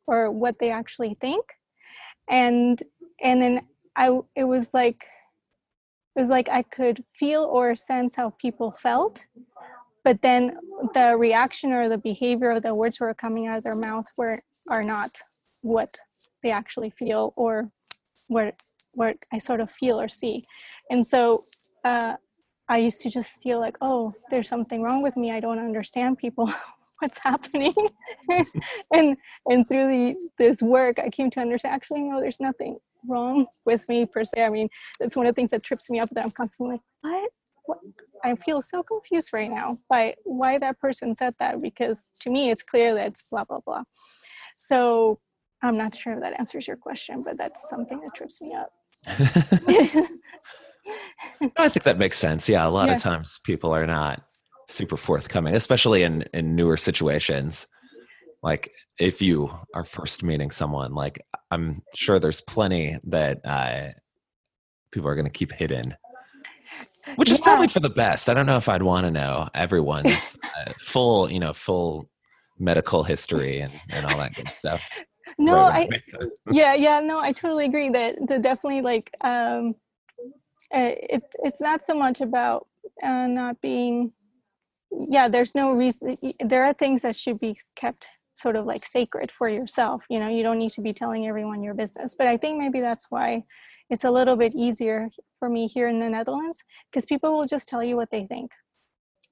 or 0.07 0.31
what 0.31 0.55
they 0.59 0.71
actually 0.71 1.15
think. 1.19 1.43
And 2.29 2.81
and 3.21 3.41
then 3.41 3.61
i 3.95 4.19
it 4.35 4.43
was 4.43 4.73
like 4.73 5.05
it 6.15 6.19
was 6.19 6.29
like 6.29 6.49
i 6.49 6.61
could 6.61 7.03
feel 7.13 7.43
or 7.43 7.75
sense 7.75 8.15
how 8.15 8.29
people 8.41 8.75
felt 8.79 9.25
but 10.05 10.21
then 10.21 10.55
the 10.93 11.17
reaction 11.17 11.73
or 11.73 11.89
the 11.89 11.97
behavior 11.97 12.51
or 12.51 12.59
the 12.61 12.73
words 12.73 12.99
were 12.99 13.13
coming 13.15 13.47
out 13.47 13.57
of 13.57 13.63
their 13.63 13.75
mouth 13.75 14.05
were 14.15 14.39
are 14.69 14.83
not 14.83 15.11
what 15.61 15.97
they 16.43 16.51
actually 16.51 16.91
feel 16.91 17.33
or 17.35 17.69
what 18.27 18.55
what 18.93 19.17
I 19.33 19.39
sort 19.39 19.59
of 19.59 19.69
feel 19.69 19.99
or 19.99 20.07
see. 20.07 20.45
And 20.89 21.05
so 21.05 21.43
uh, 21.83 22.13
I 22.69 22.77
used 22.77 23.01
to 23.01 23.09
just 23.09 23.41
feel 23.43 23.59
like, 23.59 23.77
oh, 23.81 24.13
there's 24.29 24.47
something 24.47 24.81
wrong 24.81 25.01
with 25.01 25.17
me. 25.17 25.31
I 25.31 25.39
don't 25.39 25.59
understand 25.59 26.17
people. 26.17 26.51
What's 26.99 27.17
happening? 27.17 27.73
and 28.93 29.17
and 29.49 29.67
through 29.67 29.87
the, 29.87 30.15
this 30.37 30.61
work, 30.61 30.97
I 30.97 31.09
came 31.09 31.29
to 31.31 31.41
understand. 31.41 31.75
Actually, 31.75 32.03
no, 32.03 32.21
there's 32.21 32.39
nothing 32.39 32.77
wrong 33.07 33.47
with 33.65 33.89
me 33.89 34.05
per 34.05 34.23
se. 34.23 34.43
I 34.43 34.49
mean, 34.49 34.69
that's 34.99 35.15
one 35.15 35.25
of 35.25 35.31
the 35.33 35.35
things 35.35 35.49
that 35.49 35.63
trips 35.63 35.89
me 35.89 35.99
up. 35.99 36.09
That 36.11 36.23
I'm 36.23 36.31
constantly, 36.31 36.79
like, 37.03 37.29
what? 37.65 37.79
what? 37.83 38.04
I 38.23 38.35
feel 38.35 38.61
so 38.61 38.83
confused 38.83 39.31
right 39.33 39.49
now 39.51 39.77
by 39.89 40.15
why 40.23 40.57
that 40.59 40.79
person 40.79 41.13
said 41.15 41.35
that 41.39 41.61
because 41.61 42.09
to 42.21 42.29
me 42.29 42.49
it's 42.49 42.63
clear 42.63 42.93
that 42.95 43.07
it's 43.07 43.23
blah 43.29 43.43
blah 43.43 43.59
blah. 43.65 43.83
So 44.55 45.19
I'm 45.61 45.77
not 45.77 45.95
sure 45.95 46.13
if 46.13 46.21
that 46.21 46.37
answers 46.39 46.67
your 46.67 46.77
question, 46.77 47.23
but 47.23 47.37
that's 47.37 47.69
something 47.69 47.99
that 48.01 48.15
trips 48.15 48.41
me 48.41 48.53
up. 48.53 48.69
I 51.57 51.69
think 51.69 51.83
that 51.83 51.97
makes 51.97 52.17
sense. 52.17 52.47
Yeah, 52.47 52.67
a 52.67 52.69
lot 52.69 52.87
yeah. 52.87 52.95
of 52.95 53.01
times 53.01 53.39
people 53.43 53.73
are 53.73 53.87
not 53.87 54.23
super 54.69 54.97
forthcoming, 54.97 55.55
especially 55.55 56.03
in 56.03 56.23
in 56.33 56.55
newer 56.55 56.77
situations. 56.77 57.67
Like 58.43 58.71
if 58.99 59.21
you 59.21 59.51
are 59.73 59.83
first 59.83 60.23
meeting 60.23 60.51
someone, 60.51 60.93
like 60.93 61.19
I'm 61.51 61.81
sure 61.95 62.19
there's 62.19 62.41
plenty 62.41 62.97
that 63.05 63.39
uh, 63.43 63.89
people 64.91 65.09
are 65.09 65.15
going 65.15 65.25
to 65.25 65.31
keep 65.31 65.51
hidden, 65.51 65.95
which 67.15 67.29
is 67.29 67.39
yeah. 67.39 67.43
probably 67.43 67.67
for 67.67 67.79
the 67.79 67.89
best. 67.89 68.29
I 68.29 68.33
don't 68.33 68.45
know 68.45 68.57
if 68.57 68.67
I'd 68.69 68.83
want 68.83 69.05
to 69.05 69.11
know 69.11 69.49
everyone's 69.53 70.37
uh, 70.43 70.73
full, 70.79 71.31
you 71.31 71.39
know, 71.39 71.53
full 71.53 72.09
medical 72.59 73.03
history 73.03 73.59
and, 73.59 73.73
and 73.89 74.05
all 74.05 74.17
that 74.17 74.33
good 74.33 74.49
stuff 74.49 74.89
no 75.37 75.57
i 75.57 75.87
yeah 76.51 76.73
yeah 76.73 76.99
no 76.99 77.19
i 77.19 77.31
totally 77.31 77.65
agree 77.65 77.89
that 77.89 78.15
the 78.27 78.39
definitely 78.39 78.81
like 78.81 79.11
um 79.21 79.75
uh, 80.73 80.93
it 81.09 81.23
it's 81.43 81.61
not 81.61 81.85
so 81.85 81.93
much 81.93 82.21
about 82.21 82.67
uh, 83.03 83.27
not 83.27 83.59
being 83.61 84.11
yeah 84.91 85.27
there's 85.27 85.55
no 85.55 85.73
reason 85.73 86.15
there 86.39 86.63
are 86.63 86.73
things 86.73 87.01
that 87.01 87.15
should 87.15 87.39
be 87.39 87.57
kept 87.75 88.07
sort 88.33 88.55
of 88.55 88.65
like 88.65 88.85
sacred 88.85 89.31
for 89.31 89.49
yourself 89.49 90.03
you 90.09 90.19
know 90.19 90.27
you 90.27 90.43
don't 90.43 90.59
need 90.59 90.71
to 90.71 90.81
be 90.81 90.93
telling 90.93 91.27
everyone 91.27 91.63
your 91.63 91.73
business 91.73 92.15
but 92.17 92.27
i 92.27 92.37
think 92.37 92.57
maybe 92.57 92.79
that's 92.79 93.07
why 93.09 93.43
it's 93.89 94.03
a 94.03 94.11
little 94.11 94.35
bit 94.35 94.55
easier 94.55 95.09
for 95.39 95.49
me 95.49 95.67
here 95.67 95.87
in 95.87 95.99
the 95.99 96.09
netherlands 96.09 96.63
because 96.89 97.05
people 97.05 97.37
will 97.37 97.45
just 97.45 97.67
tell 97.67 97.83
you 97.83 97.95
what 97.95 98.11
they 98.11 98.25
think 98.25 98.51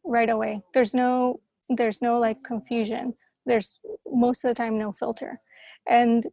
right 0.03 0.29
away. 0.29 0.62
There's 0.74 0.93
no 0.93 1.39
there's 1.69 2.01
no 2.01 2.19
like 2.19 2.43
confusion. 2.43 3.13
There's 3.45 3.79
most 4.05 4.43
of 4.43 4.50
the 4.50 4.55
time 4.55 4.77
no 4.77 4.91
filter. 4.91 5.38
And 5.88 6.25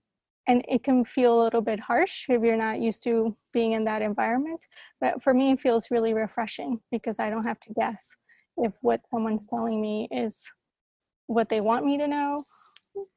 and 0.48 0.64
it 0.68 0.82
can 0.82 1.04
feel 1.04 1.40
a 1.40 1.44
little 1.44 1.60
bit 1.60 1.78
harsh 1.78 2.26
if 2.28 2.42
you're 2.42 2.56
not 2.56 2.80
used 2.80 3.02
to 3.04 3.36
being 3.52 3.72
in 3.72 3.84
that 3.84 4.00
environment 4.00 4.64
but 4.98 5.22
for 5.22 5.34
me 5.34 5.50
it 5.50 5.60
feels 5.60 5.90
really 5.90 6.14
refreshing 6.14 6.80
because 6.90 7.20
i 7.20 7.28
don't 7.28 7.44
have 7.44 7.60
to 7.60 7.74
guess 7.74 8.16
if 8.56 8.72
what 8.80 9.02
someone's 9.10 9.46
telling 9.46 9.82
me 9.82 10.08
is 10.10 10.50
what 11.26 11.50
they 11.50 11.60
want 11.60 11.84
me 11.84 11.98
to 11.98 12.08
know 12.08 12.42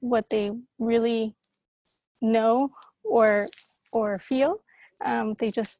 what 0.01 0.29
they 0.29 0.51
really 0.79 1.33
know 2.21 2.69
or 3.05 3.47
or 3.93 4.19
feel 4.19 4.59
um, 5.03 5.35
they 5.39 5.51
just 5.51 5.79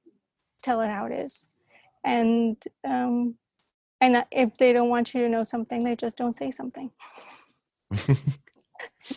tell 0.62 0.82
it 0.82 0.88
how 0.88 1.06
it 1.06 1.12
is 1.12 1.48
and 2.04 2.58
um, 2.84 3.36
and 4.02 4.24
if 4.32 4.58
they 4.58 4.74
don't 4.74 4.90
want 4.90 5.14
you 5.14 5.22
to 5.22 5.30
know 5.30 5.44
something 5.44 5.84
they 5.84 5.96
just 5.96 6.18
don't 6.18 6.34
say 6.34 6.52
something 6.52 6.92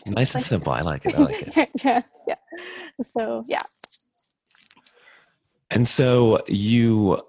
nice 0.07 0.35
and 0.35 0.45
simple 0.45 0.73
i 0.73 0.81
like 0.81 1.07
it 1.07 1.15
i 1.15 1.19
like 1.19 1.57
it 1.57 1.71
yeah 1.85 2.03
yeah 2.27 2.35
so 3.03 3.43
yeah 3.47 3.63
and 5.71 5.87
so 5.87 6.41
you 6.47 7.21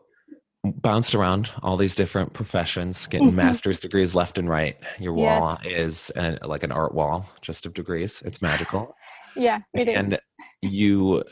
bounced 0.63 1.15
around 1.15 1.49
all 1.63 1.77
these 1.77 1.95
different 1.95 2.33
professions, 2.33 3.07
getting 3.07 3.27
mm-hmm. 3.27 3.37
master's 3.37 3.79
degrees 3.79 4.15
left 4.15 4.37
and 4.37 4.49
right. 4.49 4.77
Your 4.99 5.13
wall 5.13 5.57
yes. 5.63 5.73
is 5.73 6.09
an, 6.11 6.39
like 6.43 6.63
an 6.63 6.71
art 6.71 6.93
wall, 6.93 7.29
just 7.41 7.65
of 7.65 7.73
degrees. 7.73 8.21
It's 8.25 8.41
magical. 8.41 8.95
Yeah, 9.35 9.59
it 9.73 9.89
and 9.89 10.13
is. 10.13 10.71
you 10.71 11.23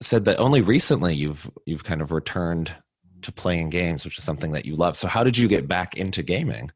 said 0.00 0.24
that 0.26 0.38
only 0.38 0.60
recently 0.60 1.14
you've 1.14 1.50
you've 1.64 1.84
kind 1.84 2.02
of 2.02 2.12
returned 2.12 2.74
to 3.22 3.32
playing 3.32 3.70
games, 3.70 4.04
which 4.04 4.18
is 4.18 4.24
something 4.24 4.52
that 4.52 4.66
you 4.66 4.76
love. 4.76 4.96
So 4.96 5.08
how 5.08 5.24
did 5.24 5.36
you 5.36 5.48
get 5.48 5.66
back 5.66 5.96
into 5.96 6.22
gaming? 6.22 6.70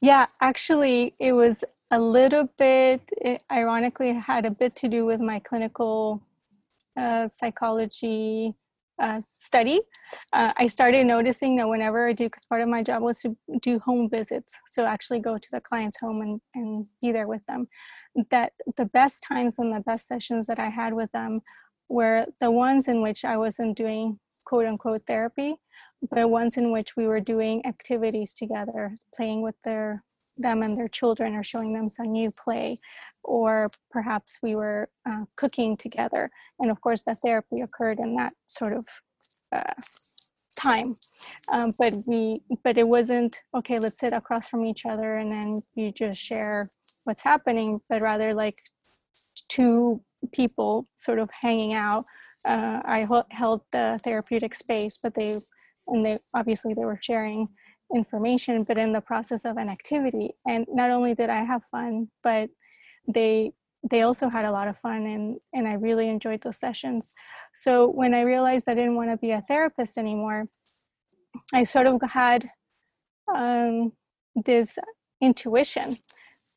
Yeah, 0.00 0.26
actually, 0.40 1.14
it 1.18 1.32
was 1.32 1.64
a 1.90 2.00
little 2.00 2.48
bit. 2.58 3.02
It 3.12 3.42
ironically 3.50 4.12
had 4.12 4.46
a 4.46 4.50
bit 4.50 4.74
to 4.76 4.88
do 4.88 5.04
with 5.04 5.20
my 5.20 5.38
clinical 5.38 6.22
uh, 6.96 7.28
psychology 7.28 8.54
uh, 9.02 9.20
study, 9.36 9.80
uh, 10.32 10.52
I 10.56 10.66
started 10.68 11.06
noticing 11.06 11.56
that 11.56 11.68
whenever 11.68 12.08
I 12.08 12.12
do, 12.12 12.26
because 12.26 12.44
part 12.44 12.62
of 12.62 12.68
my 12.68 12.82
job 12.82 13.02
was 13.02 13.20
to 13.20 13.36
do 13.60 13.78
home 13.78 14.08
visits, 14.08 14.56
so 14.68 14.84
actually 14.84 15.20
go 15.20 15.38
to 15.38 15.48
the 15.50 15.60
client's 15.60 15.98
home 15.98 16.20
and, 16.20 16.40
and 16.54 16.86
be 17.00 17.10
there 17.10 17.26
with 17.26 17.44
them, 17.46 17.66
that 18.30 18.52
the 18.76 18.84
best 18.86 19.24
times 19.26 19.58
and 19.58 19.74
the 19.74 19.80
best 19.80 20.06
sessions 20.06 20.46
that 20.46 20.58
I 20.58 20.68
had 20.68 20.94
with 20.94 21.10
them 21.12 21.40
were 21.92 22.26
the 22.40 22.50
ones 22.50 22.88
in 22.88 23.02
which 23.02 23.24
I 23.24 23.36
wasn't 23.36 23.76
doing 23.76 24.18
quote 24.46 24.66
unquote 24.66 25.02
therapy, 25.06 25.56
but 26.10 26.30
ones 26.30 26.56
in 26.56 26.72
which 26.72 26.96
we 26.96 27.06
were 27.06 27.20
doing 27.20 27.64
activities 27.66 28.32
together, 28.34 28.96
playing 29.14 29.42
with 29.42 29.60
their 29.62 30.02
them 30.38 30.62
and 30.62 30.76
their 30.78 30.88
children 30.88 31.34
or 31.34 31.42
showing 31.42 31.74
them 31.74 31.90
some 31.90 32.10
new 32.10 32.30
play 32.30 32.78
or 33.22 33.70
perhaps 33.90 34.38
we 34.42 34.54
were 34.54 34.88
uh, 35.08 35.24
cooking 35.36 35.76
together. 35.76 36.30
And 36.58 36.70
of 36.70 36.80
course 36.80 37.02
the 37.02 37.14
therapy 37.14 37.60
occurred 37.60 37.98
in 37.98 38.16
that 38.16 38.32
sort 38.46 38.72
of 38.72 38.86
uh, 39.52 39.74
time. 40.56 40.96
Um, 41.48 41.74
but 41.78 41.92
we 42.06 42.40
but 42.64 42.78
it 42.78 42.88
wasn't 42.88 43.42
okay 43.54 43.78
let's 43.78 43.98
sit 43.98 44.14
across 44.14 44.48
from 44.48 44.64
each 44.64 44.86
other 44.86 45.18
and 45.18 45.30
then 45.30 45.62
you 45.74 45.92
just 45.92 46.18
share 46.18 46.70
what's 47.04 47.22
happening 47.22 47.80
but 47.88 48.00
rather 48.00 48.32
like 48.32 48.58
two 49.48 50.00
people 50.32 50.86
sort 50.96 51.18
of 51.18 51.28
hanging 51.32 51.72
out. 51.72 52.04
Uh, 52.44 52.80
i 52.84 53.06
held 53.30 53.60
the 53.70 54.00
therapeutic 54.02 54.52
space 54.52 54.98
but 55.00 55.14
they 55.14 55.38
and 55.86 56.04
they 56.04 56.18
obviously 56.34 56.74
they 56.74 56.84
were 56.84 56.98
sharing 57.00 57.48
information 57.94 58.64
but 58.64 58.78
in 58.78 58.92
the 58.92 59.00
process 59.00 59.44
of 59.44 59.56
an 59.58 59.68
activity. 59.68 60.30
And 60.48 60.66
not 60.68 60.90
only 60.90 61.14
did 61.14 61.30
i 61.30 61.44
have 61.44 61.64
fun 61.64 62.08
but 62.22 62.50
they 63.06 63.52
they 63.90 64.02
also 64.02 64.28
had 64.28 64.44
a 64.44 64.50
lot 64.50 64.68
of 64.68 64.78
fun 64.78 65.06
and 65.06 65.38
and 65.52 65.68
i 65.68 65.74
really 65.74 66.08
enjoyed 66.08 66.40
those 66.42 66.58
sessions. 66.58 67.12
So 67.60 67.88
when 67.88 68.12
i 68.14 68.22
realized 68.22 68.68
i 68.68 68.74
didn't 68.74 68.96
want 68.96 69.10
to 69.10 69.16
be 69.16 69.32
a 69.32 69.42
therapist 69.42 69.98
anymore 69.98 70.48
i 71.54 71.62
sort 71.62 71.86
of 71.86 72.00
had 72.02 72.50
um, 73.34 73.92
this 74.44 74.78
intuition 75.20 75.96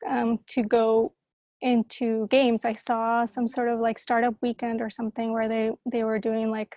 um, 0.08 0.38
to 0.48 0.62
go 0.62 1.12
into 1.66 2.26
games 2.28 2.64
i 2.64 2.72
saw 2.72 3.24
some 3.26 3.46
sort 3.46 3.68
of 3.68 3.80
like 3.80 3.98
startup 3.98 4.34
weekend 4.40 4.80
or 4.80 4.88
something 4.88 5.32
where 5.32 5.48
they 5.48 5.70
they 5.84 6.04
were 6.04 6.18
doing 6.18 6.50
like 6.50 6.76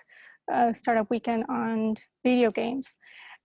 a 0.50 0.74
startup 0.74 1.08
weekend 1.10 1.44
on 1.48 1.94
video 2.24 2.50
games 2.50 2.98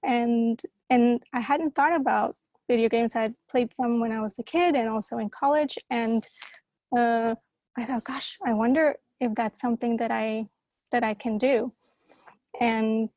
and 0.05 0.61
and 0.89 1.21
I 1.33 1.39
hadn't 1.39 1.75
thought 1.75 1.95
about 1.95 2.35
video 2.67 2.89
games. 2.89 3.15
I 3.15 3.33
played 3.49 3.73
some 3.73 3.99
when 3.99 4.11
I 4.11 4.21
was 4.21 4.37
a 4.39 4.43
kid 4.43 4.75
and 4.75 4.87
also 4.89 5.17
in 5.17 5.29
college, 5.29 5.77
and 5.89 6.25
uh, 6.95 7.35
I 7.77 7.85
thought, 7.85 8.03
gosh, 8.03 8.37
I 8.45 8.53
wonder 8.53 8.95
if 9.19 9.33
that's 9.35 9.59
something 9.59 9.97
that 9.97 10.11
I 10.11 10.47
that 10.91 11.03
I 11.03 11.13
can 11.13 11.37
do. 11.37 11.71
And 12.61 13.09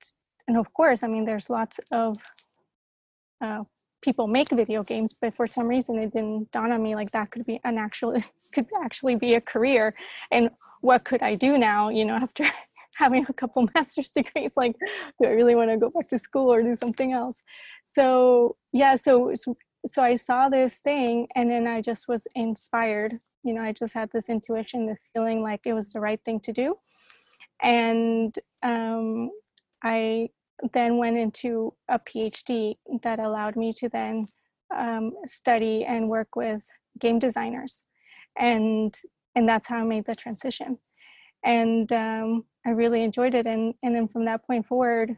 and 0.46 0.56
of 0.56 0.72
course, 0.72 1.02
I 1.02 1.08
mean, 1.08 1.24
there's 1.24 1.50
lots 1.50 1.78
of 1.92 2.18
uh, 3.40 3.64
people 4.00 4.26
make 4.26 4.48
video 4.50 4.82
games, 4.82 5.12
but 5.12 5.34
for 5.34 5.46
some 5.46 5.66
reason, 5.66 5.98
it 5.98 6.12
didn't 6.12 6.50
dawn 6.52 6.72
on 6.72 6.82
me 6.82 6.94
like 6.94 7.10
that 7.12 7.30
could 7.30 7.44
be 7.44 7.60
an 7.64 7.78
actual 7.78 8.20
could 8.52 8.66
actually 8.82 9.16
be 9.16 9.34
a 9.34 9.40
career. 9.40 9.94
And 10.30 10.50
what 10.80 11.04
could 11.04 11.22
I 11.22 11.34
do 11.34 11.58
now? 11.58 11.88
You 11.88 12.04
know, 12.04 12.14
after 12.26 12.44
having 12.98 13.24
a 13.28 13.32
couple 13.32 13.68
master's 13.74 14.10
degrees 14.10 14.56
like 14.56 14.74
do 15.20 15.28
i 15.28 15.30
really 15.30 15.54
want 15.54 15.70
to 15.70 15.76
go 15.76 15.90
back 15.90 16.08
to 16.08 16.18
school 16.18 16.52
or 16.52 16.60
do 16.60 16.74
something 16.74 17.12
else 17.12 17.42
so 17.84 18.56
yeah 18.72 18.96
so 18.96 19.32
so 19.86 20.02
i 20.02 20.16
saw 20.16 20.48
this 20.48 20.78
thing 20.78 21.28
and 21.36 21.50
then 21.50 21.66
i 21.66 21.80
just 21.80 22.08
was 22.08 22.26
inspired 22.34 23.18
you 23.44 23.54
know 23.54 23.62
i 23.62 23.72
just 23.72 23.94
had 23.94 24.10
this 24.12 24.28
intuition 24.28 24.86
this 24.86 25.10
feeling 25.12 25.42
like 25.42 25.60
it 25.64 25.72
was 25.72 25.92
the 25.92 26.00
right 26.00 26.20
thing 26.24 26.40
to 26.40 26.52
do 26.52 26.74
and 27.62 28.34
um, 28.62 29.30
i 29.84 30.28
then 30.72 30.96
went 30.96 31.16
into 31.16 31.72
a 31.88 31.98
phd 31.98 32.76
that 33.02 33.18
allowed 33.18 33.56
me 33.56 33.72
to 33.72 33.88
then 33.88 34.24
um, 34.76 35.12
study 35.26 35.84
and 35.84 36.08
work 36.08 36.36
with 36.36 36.62
game 36.98 37.18
designers 37.18 37.84
and 38.38 38.94
and 39.34 39.48
that's 39.48 39.66
how 39.66 39.78
i 39.78 39.84
made 39.84 40.04
the 40.04 40.14
transition 40.14 40.78
and 41.44 41.92
um, 41.92 42.44
I 42.66 42.70
really 42.70 43.02
enjoyed 43.02 43.34
it. 43.34 43.46
And, 43.46 43.74
and 43.82 43.94
then 43.94 44.08
from 44.08 44.24
that 44.26 44.46
point 44.46 44.66
forward, 44.66 45.16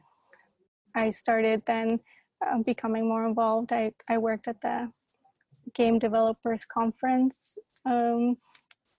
I 0.95 1.11
started 1.11 1.63
then 1.67 2.01
uh, 2.47 2.59
becoming 2.63 3.09
more 3.09 3.27
involved. 3.27 3.73
I, 3.73 3.93
I 4.09 4.19
worked 4.19 4.49
at 4.49 4.61
the 4.61 4.91
Game 5.75 5.99
Developers 5.99 6.65
Conference 6.65 7.57
um, 7.87 8.37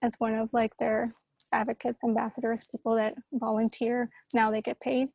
as 0.02 0.14
one 0.18 0.34
of 0.34 0.50
like 0.52 0.76
their 0.78 1.08
advocates, 1.52 1.98
ambassadors, 2.04 2.68
people 2.70 2.94
that 2.96 3.14
volunteer. 3.32 4.10
Now 4.34 4.50
they 4.50 4.62
get 4.62 4.80
paid 4.80 5.08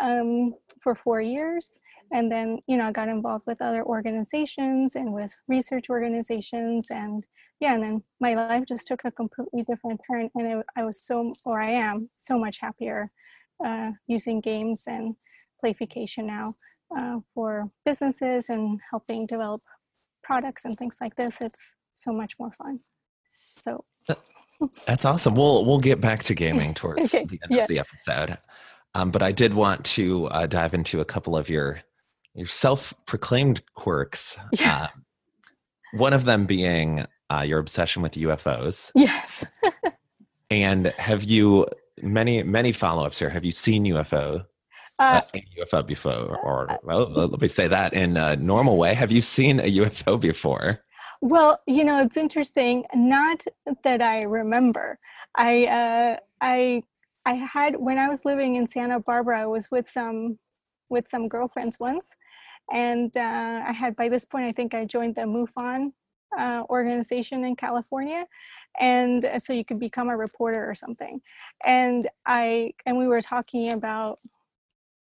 um, 0.00 0.54
for 0.80 0.94
four 0.94 1.20
years. 1.20 1.78
And 2.12 2.30
then, 2.30 2.58
you 2.66 2.76
know, 2.76 2.86
I 2.86 2.92
got 2.92 3.08
involved 3.08 3.46
with 3.46 3.62
other 3.62 3.84
organizations 3.84 4.94
and 4.94 5.12
with 5.12 5.32
research 5.48 5.88
organizations. 5.90 6.90
And 6.90 7.24
yeah, 7.60 7.74
and 7.74 7.82
then 7.82 8.02
my 8.20 8.34
life 8.34 8.64
just 8.66 8.86
took 8.86 9.04
a 9.04 9.10
completely 9.10 9.62
different 9.62 10.00
turn. 10.08 10.30
And 10.34 10.60
it, 10.60 10.66
I 10.76 10.84
was 10.84 11.02
so, 11.02 11.32
or 11.44 11.60
I 11.60 11.70
am, 11.70 12.08
so 12.18 12.38
much 12.38 12.58
happier 12.60 13.08
uh, 13.64 13.92
using 14.06 14.40
games 14.40 14.84
and 14.86 15.16
playfication 15.64 16.24
now 16.26 16.54
uh, 16.96 17.20
for 17.34 17.70
businesses 17.84 18.50
and 18.50 18.80
helping 18.90 19.26
develop 19.26 19.62
products 20.22 20.64
and 20.64 20.76
things 20.76 20.98
like 21.00 21.16
this. 21.16 21.40
It's 21.40 21.74
so 21.94 22.12
much 22.12 22.34
more 22.38 22.50
fun. 22.50 22.80
So 23.58 23.84
that's 24.86 25.04
awesome. 25.04 25.34
We'll 25.34 25.64
we'll 25.64 25.78
get 25.78 26.00
back 26.00 26.22
to 26.24 26.34
gaming 26.34 26.74
towards 26.74 27.14
okay. 27.14 27.24
the 27.24 27.40
end 27.42 27.50
yeah. 27.50 27.62
of 27.62 27.68
the 27.68 27.78
episode. 27.78 28.38
Um, 28.94 29.10
but 29.10 29.22
I 29.22 29.32
did 29.32 29.54
want 29.54 29.84
to 29.86 30.26
uh, 30.26 30.46
dive 30.46 30.74
into 30.74 31.00
a 31.00 31.04
couple 31.04 31.36
of 31.36 31.48
your 31.48 31.80
your 32.34 32.46
self-proclaimed 32.46 33.62
quirks. 33.74 34.36
Yeah. 34.52 34.84
Uh, 34.84 34.88
one 35.94 36.12
of 36.12 36.24
them 36.24 36.46
being 36.46 37.06
uh, 37.30 37.42
your 37.42 37.58
obsession 37.58 38.02
with 38.02 38.12
UFOs. 38.12 38.90
Yes. 38.94 39.44
and 40.50 40.86
have 40.98 41.24
you 41.24 41.66
many 42.02 42.42
many 42.42 42.72
follow-ups 42.72 43.18
here? 43.18 43.30
Have 43.30 43.44
you 43.44 43.52
seen 43.52 43.84
UFO? 43.84 44.44
Uh, 45.00 45.20
UFO 45.58 45.84
before, 45.84 46.38
or 46.44 46.70
uh, 46.70 46.76
well, 46.84 47.10
let 47.10 47.40
me 47.40 47.48
say 47.48 47.66
that 47.66 47.94
in 47.94 48.16
a 48.16 48.36
normal 48.36 48.76
way. 48.76 48.94
Have 48.94 49.10
you 49.10 49.20
seen 49.20 49.58
a 49.58 49.76
UFO 49.78 50.20
before? 50.20 50.83
Well, 51.24 51.58
you 51.66 51.84
know, 51.84 52.02
it's 52.02 52.18
interesting. 52.18 52.84
Not 52.94 53.44
that 53.82 54.02
I 54.02 54.24
remember. 54.24 54.98
I 55.34 55.64
uh, 55.64 56.16
I 56.42 56.82
I 57.24 57.32
had 57.32 57.76
when 57.76 57.96
I 57.96 58.08
was 58.08 58.26
living 58.26 58.56
in 58.56 58.66
Santa 58.66 59.00
Barbara. 59.00 59.40
I 59.40 59.46
was 59.46 59.70
with 59.70 59.88
some 59.88 60.38
with 60.90 61.08
some 61.08 61.28
girlfriends 61.28 61.80
once, 61.80 62.14
and 62.70 63.16
uh, 63.16 63.62
I 63.66 63.72
had 63.72 63.96
by 63.96 64.10
this 64.10 64.26
point 64.26 64.44
I 64.44 64.52
think 64.52 64.74
I 64.74 64.84
joined 64.84 65.14
the 65.14 65.22
MUFON 65.22 65.92
uh, 66.38 66.64
organization 66.68 67.42
in 67.46 67.56
California, 67.56 68.26
and 68.78 69.24
uh, 69.24 69.38
so 69.38 69.54
you 69.54 69.64
could 69.64 69.80
become 69.80 70.10
a 70.10 70.16
reporter 70.18 70.68
or 70.68 70.74
something. 70.74 71.22
And 71.64 72.06
I 72.26 72.74
and 72.84 72.98
we 72.98 73.08
were 73.08 73.22
talking 73.22 73.72
about 73.72 74.18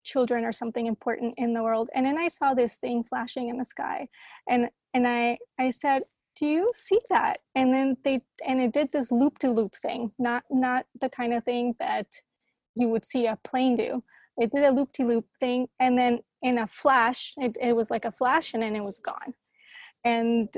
children 0.03 0.45
or 0.45 0.51
something 0.51 0.87
important 0.87 1.33
in 1.37 1.53
the 1.53 1.61
world 1.61 1.89
and 1.93 2.05
then 2.05 2.17
i 2.17 2.29
saw 2.29 2.53
this 2.53 2.77
thing 2.77 3.03
flashing 3.03 3.49
in 3.49 3.57
the 3.57 3.65
sky 3.65 4.07
and 4.47 4.69
and 4.97 5.07
i 5.07 5.37
i 5.65 5.69
said 5.69 6.01
do 6.37 6.45
you 6.45 6.71
see 6.73 6.99
that? 7.09 7.39
And 7.55 7.73
then 7.73 7.97
they 8.03 8.21
and 8.45 8.61
it 8.61 8.71
did 8.71 8.91
this 8.91 9.11
loop 9.11 9.39
to 9.39 9.49
loop 9.49 9.75
thing 9.75 10.11
not 10.19 10.43
not 10.49 10.85
the 11.01 11.09
kind 11.09 11.33
of 11.33 11.43
thing 11.43 11.75
that 11.79 12.07
you 12.75 12.87
would 12.89 13.05
see 13.05 13.25
a 13.25 13.37
plane 13.43 13.75
do. 13.75 14.03
It 14.37 14.51
did 14.53 14.63
a 14.63 14.71
loop 14.71 14.91
to 14.93 15.05
loop 15.05 15.25
thing 15.39 15.67
and 15.79 15.97
then 15.97 16.19
in 16.43 16.59
a 16.59 16.67
flash 16.67 17.33
it, 17.37 17.57
it 17.59 17.75
was 17.75 17.89
like 17.89 18.05
a 18.05 18.11
flash 18.11 18.53
and 18.53 18.61
then 18.61 18.75
it 18.75 18.83
was 18.83 18.99
gone. 18.99 19.33
And 20.05 20.49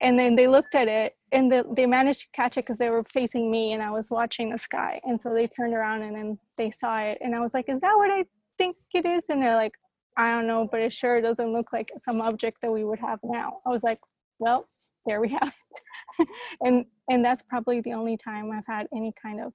and 0.00 0.18
then 0.18 0.36
they 0.36 0.46
looked 0.46 0.74
at 0.74 0.88
it 0.88 1.16
and 1.32 1.50
the, 1.50 1.64
they 1.74 1.86
managed 1.86 2.20
to 2.20 2.28
catch 2.32 2.56
it 2.56 2.64
because 2.64 2.78
they 2.78 2.90
were 2.90 3.04
facing 3.04 3.50
me 3.50 3.72
and 3.72 3.82
i 3.82 3.90
was 3.90 4.10
watching 4.10 4.50
the 4.50 4.58
sky. 4.58 5.00
And 5.04 5.20
so 5.20 5.34
they 5.34 5.48
turned 5.48 5.74
around 5.74 6.02
and 6.02 6.16
then 6.16 6.38
they 6.56 6.70
saw 6.70 7.00
it. 7.00 7.18
And 7.20 7.34
i 7.34 7.40
was 7.40 7.52
like 7.52 7.68
is 7.68 7.82
that 7.82 7.94
what 7.96 8.10
i 8.10 8.24
think 8.58 8.76
it 8.94 9.04
is? 9.04 9.28
And 9.28 9.42
they're 9.42 9.54
like 9.54 9.74
I 10.16 10.30
don't 10.30 10.46
know, 10.46 10.68
but 10.70 10.80
it 10.80 10.92
sure 10.92 11.20
doesn't 11.20 11.52
look 11.52 11.72
like 11.72 11.90
some 12.02 12.20
object 12.20 12.58
that 12.62 12.72
we 12.72 12.84
would 12.84 12.98
have 12.98 13.20
now. 13.22 13.58
I 13.66 13.70
was 13.70 13.82
like, 13.82 14.00
well, 14.38 14.68
there 15.04 15.20
we 15.20 15.30
have 15.30 15.54
it. 16.18 16.28
and 16.62 16.84
and 17.08 17.24
that's 17.24 17.42
probably 17.42 17.80
the 17.80 17.92
only 17.92 18.16
time 18.16 18.50
I've 18.50 18.66
had 18.66 18.86
any 18.94 19.12
kind 19.22 19.40
of 19.40 19.52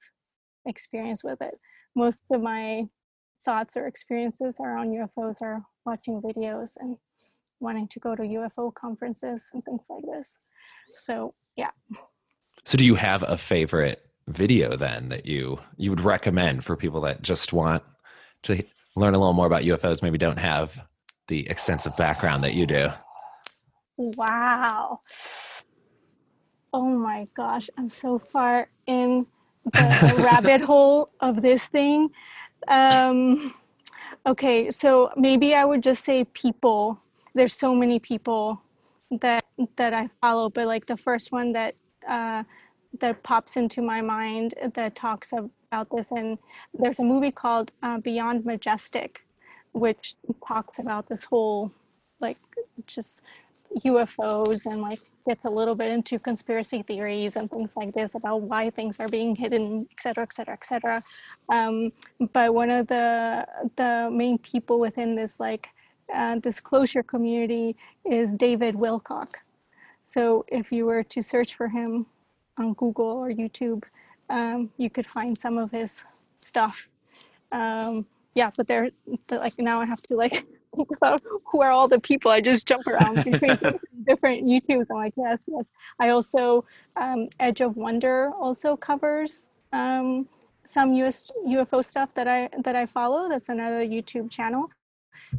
experience 0.65 1.23
with 1.23 1.41
it. 1.41 1.55
Most 1.95 2.23
of 2.31 2.41
my 2.41 2.85
thoughts 3.43 3.75
or 3.75 3.87
experiences 3.87 4.55
around 4.59 4.89
UFOs 4.89 5.41
are 5.41 5.63
watching 5.85 6.21
videos 6.21 6.73
and 6.79 6.97
wanting 7.59 7.87
to 7.89 7.99
go 7.99 8.15
to 8.15 8.23
UFO 8.23 8.73
conferences 8.73 9.49
and 9.53 9.63
things 9.65 9.87
like 9.89 10.03
this. 10.13 10.37
So 10.97 11.33
yeah. 11.55 11.71
So 12.65 12.77
do 12.77 12.85
you 12.85 12.95
have 12.95 13.23
a 13.23 13.37
favorite 13.37 14.05
video 14.27 14.75
then 14.75 15.09
that 15.09 15.25
you 15.25 15.59
you 15.77 15.89
would 15.89 16.01
recommend 16.01 16.63
for 16.63 16.75
people 16.75 17.01
that 17.01 17.21
just 17.21 17.53
want 17.53 17.83
to 18.43 18.63
learn 18.95 19.13
a 19.13 19.19
little 19.19 19.33
more 19.33 19.47
about 19.47 19.63
UFOs, 19.63 20.01
maybe 20.01 20.17
don't 20.17 20.37
have 20.37 20.79
the 21.27 21.49
extensive 21.49 21.95
background 21.95 22.43
that 22.43 22.53
you 22.53 22.65
do? 22.65 22.89
Wow. 23.97 24.99
Oh 26.73 26.89
my 26.89 27.27
gosh, 27.35 27.69
I'm 27.77 27.89
so 27.89 28.17
far 28.17 28.69
in 28.87 29.25
the 29.65 30.21
rabbit 30.25 30.61
hole 30.61 31.09
of 31.19 31.41
this 31.41 31.67
thing. 31.67 32.09
Um, 32.67 33.53
okay, 34.25 34.69
so 34.69 35.11
maybe 35.15 35.53
I 35.55 35.65
would 35.65 35.83
just 35.83 36.05
say 36.05 36.23
people. 36.25 36.99
There's 37.33 37.53
so 37.53 37.75
many 37.75 37.99
people 37.99 38.61
that 39.19 39.43
that 39.75 39.93
I 39.93 40.09
follow, 40.21 40.49
but 40.49 40.67
like 40.67 40.85
the 40.85 40.97
first 40.97 41.31
one 41.31 41.51
that 41.53 41.75
uh, 42.07 42.43
that 42.99 43.21
pops 43.23 43.57
into 43.57 43.81
my 43.81 44.01
mind 44.01 44.53
that 44.73 44.95
talks 44.95 45.33
about 45.71 45.89
this, 45.89 46.11
and 46.11 46.37
there's 46.73 46.99
a 46.99 47.03
movie 47.03 47.31
called 47.31 47.71
uh, 47.81 47.97
Beyond 47.99 48.45
Majestic, 48.45 49.21
which 49.71 50.15
talks 50.45 50.79
about 50.79 51.07
this 51.07 51.23
whole 51.23 51.71
like 52.19 52.37
just 52.87 53.21
UFOs 53.85 54.65
and 54.65 54.81
like 54.81 54.99
gets 55.25 55.45
a 55.45 55.49
little 55.49 55.75
bit 55.75 55.89
into 55.89 56.19
conspiracy 56.19 56.83
theories 56.83 57.37
and 57.37 57.49
things 57.49 57.71
like 57.77 57.93
this 57.93 58.15
about 58.15 58.41
why 58.41 58.69
things 58.69 58.99
are 58.99 59.07
being 59.07 59.33
hidden, 59.33 59.87
et 59.91 60.01
cetera, 60.01 60.23
et 60.23 60.33
cetera, 60.33 60.53
et 60.53 60.65
cetera. 60.65 61.01
Um, 61.47 61.93
but 62.33 62.53
one 62.53 62.69
of 62.69 62.87
the 62.87 63.47
the 63.77 64.09
main 64.11 64.37
people 64.39 64.77
within 64.79 65.15
this 65.15 65.39
like 65.39 65.69
uh, 66.13 66.35
disclosure 66.39 67.03
community 67.03 67.77
is 68.03 68.33
David 68.33 68.75
Wilcock. 68.75 69.33
So 70.01 70.43
if 70.49 70.71
you 70.71 70.85
were 70.85 71.03
to 71.03 71.21
search 71.21 71.55
for 71.55 71.69
him 71.69 72.05
on 72.57 72.73
Google 72.73 73.05
or 73.05 73.29
YouTube, 73.29 73.83
um, 74.31 74.71
you 74.77 74.89
could 74.89 75.05
find 75.05 75.37
some 75.37 75.57
of 75.57 75.69
his 75.71 76.03
stuff. 76.39 76.87
Um, 77.51 78.05
yeah, 78.33 78.49
but 78.55 78.67
they're, 78.67 78.89
they're 79.27 79.39
like 79.39 79.59
now 79.59 79.81
I 79.81 79.85
have 79.85 80.01
to 80.03 80.15
like 80.15 80.45
think 80.75 80.89
about 80.95 81.21
who 81.45 81.61
are 81.61 81.71
all 81.71 81.87
the 81.87 81.99
people. 81.99 82.31
I 82.31 82.39
just 82.39 82.65
jump 82.65 82.87
around 82.87 83.15
between 83.25 83.59
different 84.07 84.47
YouTubes. 84.47 84.87
I'm 84.89 84.97
like, 84.97 85.13
yes, 85.17 85.43
yes. 85.47 85.65
I 85.99 86.09
also, 86.09 86.65
um, 86.95 87.27
Edge 87.39 87.61
of 87.61 87.75
Wonder 87.75 88.31
also 88.39 88.75
covers 88.75 89.49
um, 89.73 90.27
some 90.63 90.93
US 90.93 91.29
UFO 91.45 91.83
stuff 91.83 92.13
that 92.13 92.27
I 92.27 92.49
that 92.59 92.75
I 92.75 92.85
follow. 92.85 93.27
That's 93.27 93.49
another 93.49 93.85
YouTube 93.85 94.31
channel. 94.31 94.69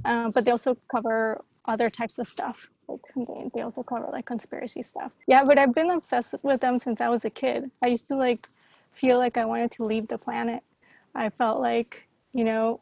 Um, 0.05 0.31
but 0.31 0.45
they 0.45 0.51
also 0.51 0.77
cover 0.91 1.41
other 1.65 1.89
types 1.89 2.19
of 2.19 2.27
stuff. 2.27 2.57
Like 2.89 3.01
they, 3.17 3.51
they 3.55 3.61
also 3.63 3.83
cover 3.83 4.09
like 4.13 4.27
conspiracy 4.27 4.83
stuff. 4.83 5.15
Yeah, 5.27 5.45
but 5.45 5.59
I've 5.59 5.75
been 5.75 5.91
obsessed 5.91 6.35
with 6.43 6.61
them 6.61 6.79
since 6.79 7.01
I 7.01 7.09
was 7.09 7.25
a 7.25 7.31
kid. 7.31 7.71
I 7.83 7.87
used 7.87 8.07
to 8.09 8.17
like 8.17 8.49
feel 8.95 9.19
like 9.19 9.37
I 9.37 9.45
wanted 9.45 9.71
to 9.73 9.85
leave 9.85 10.09
the 10.09 10.19
planet. 10.19 10.63
I 11.15 11.29
felt 11.29 11.61
like, 11.61 12.07
you 12.33 12.45
know, 12.45 12.81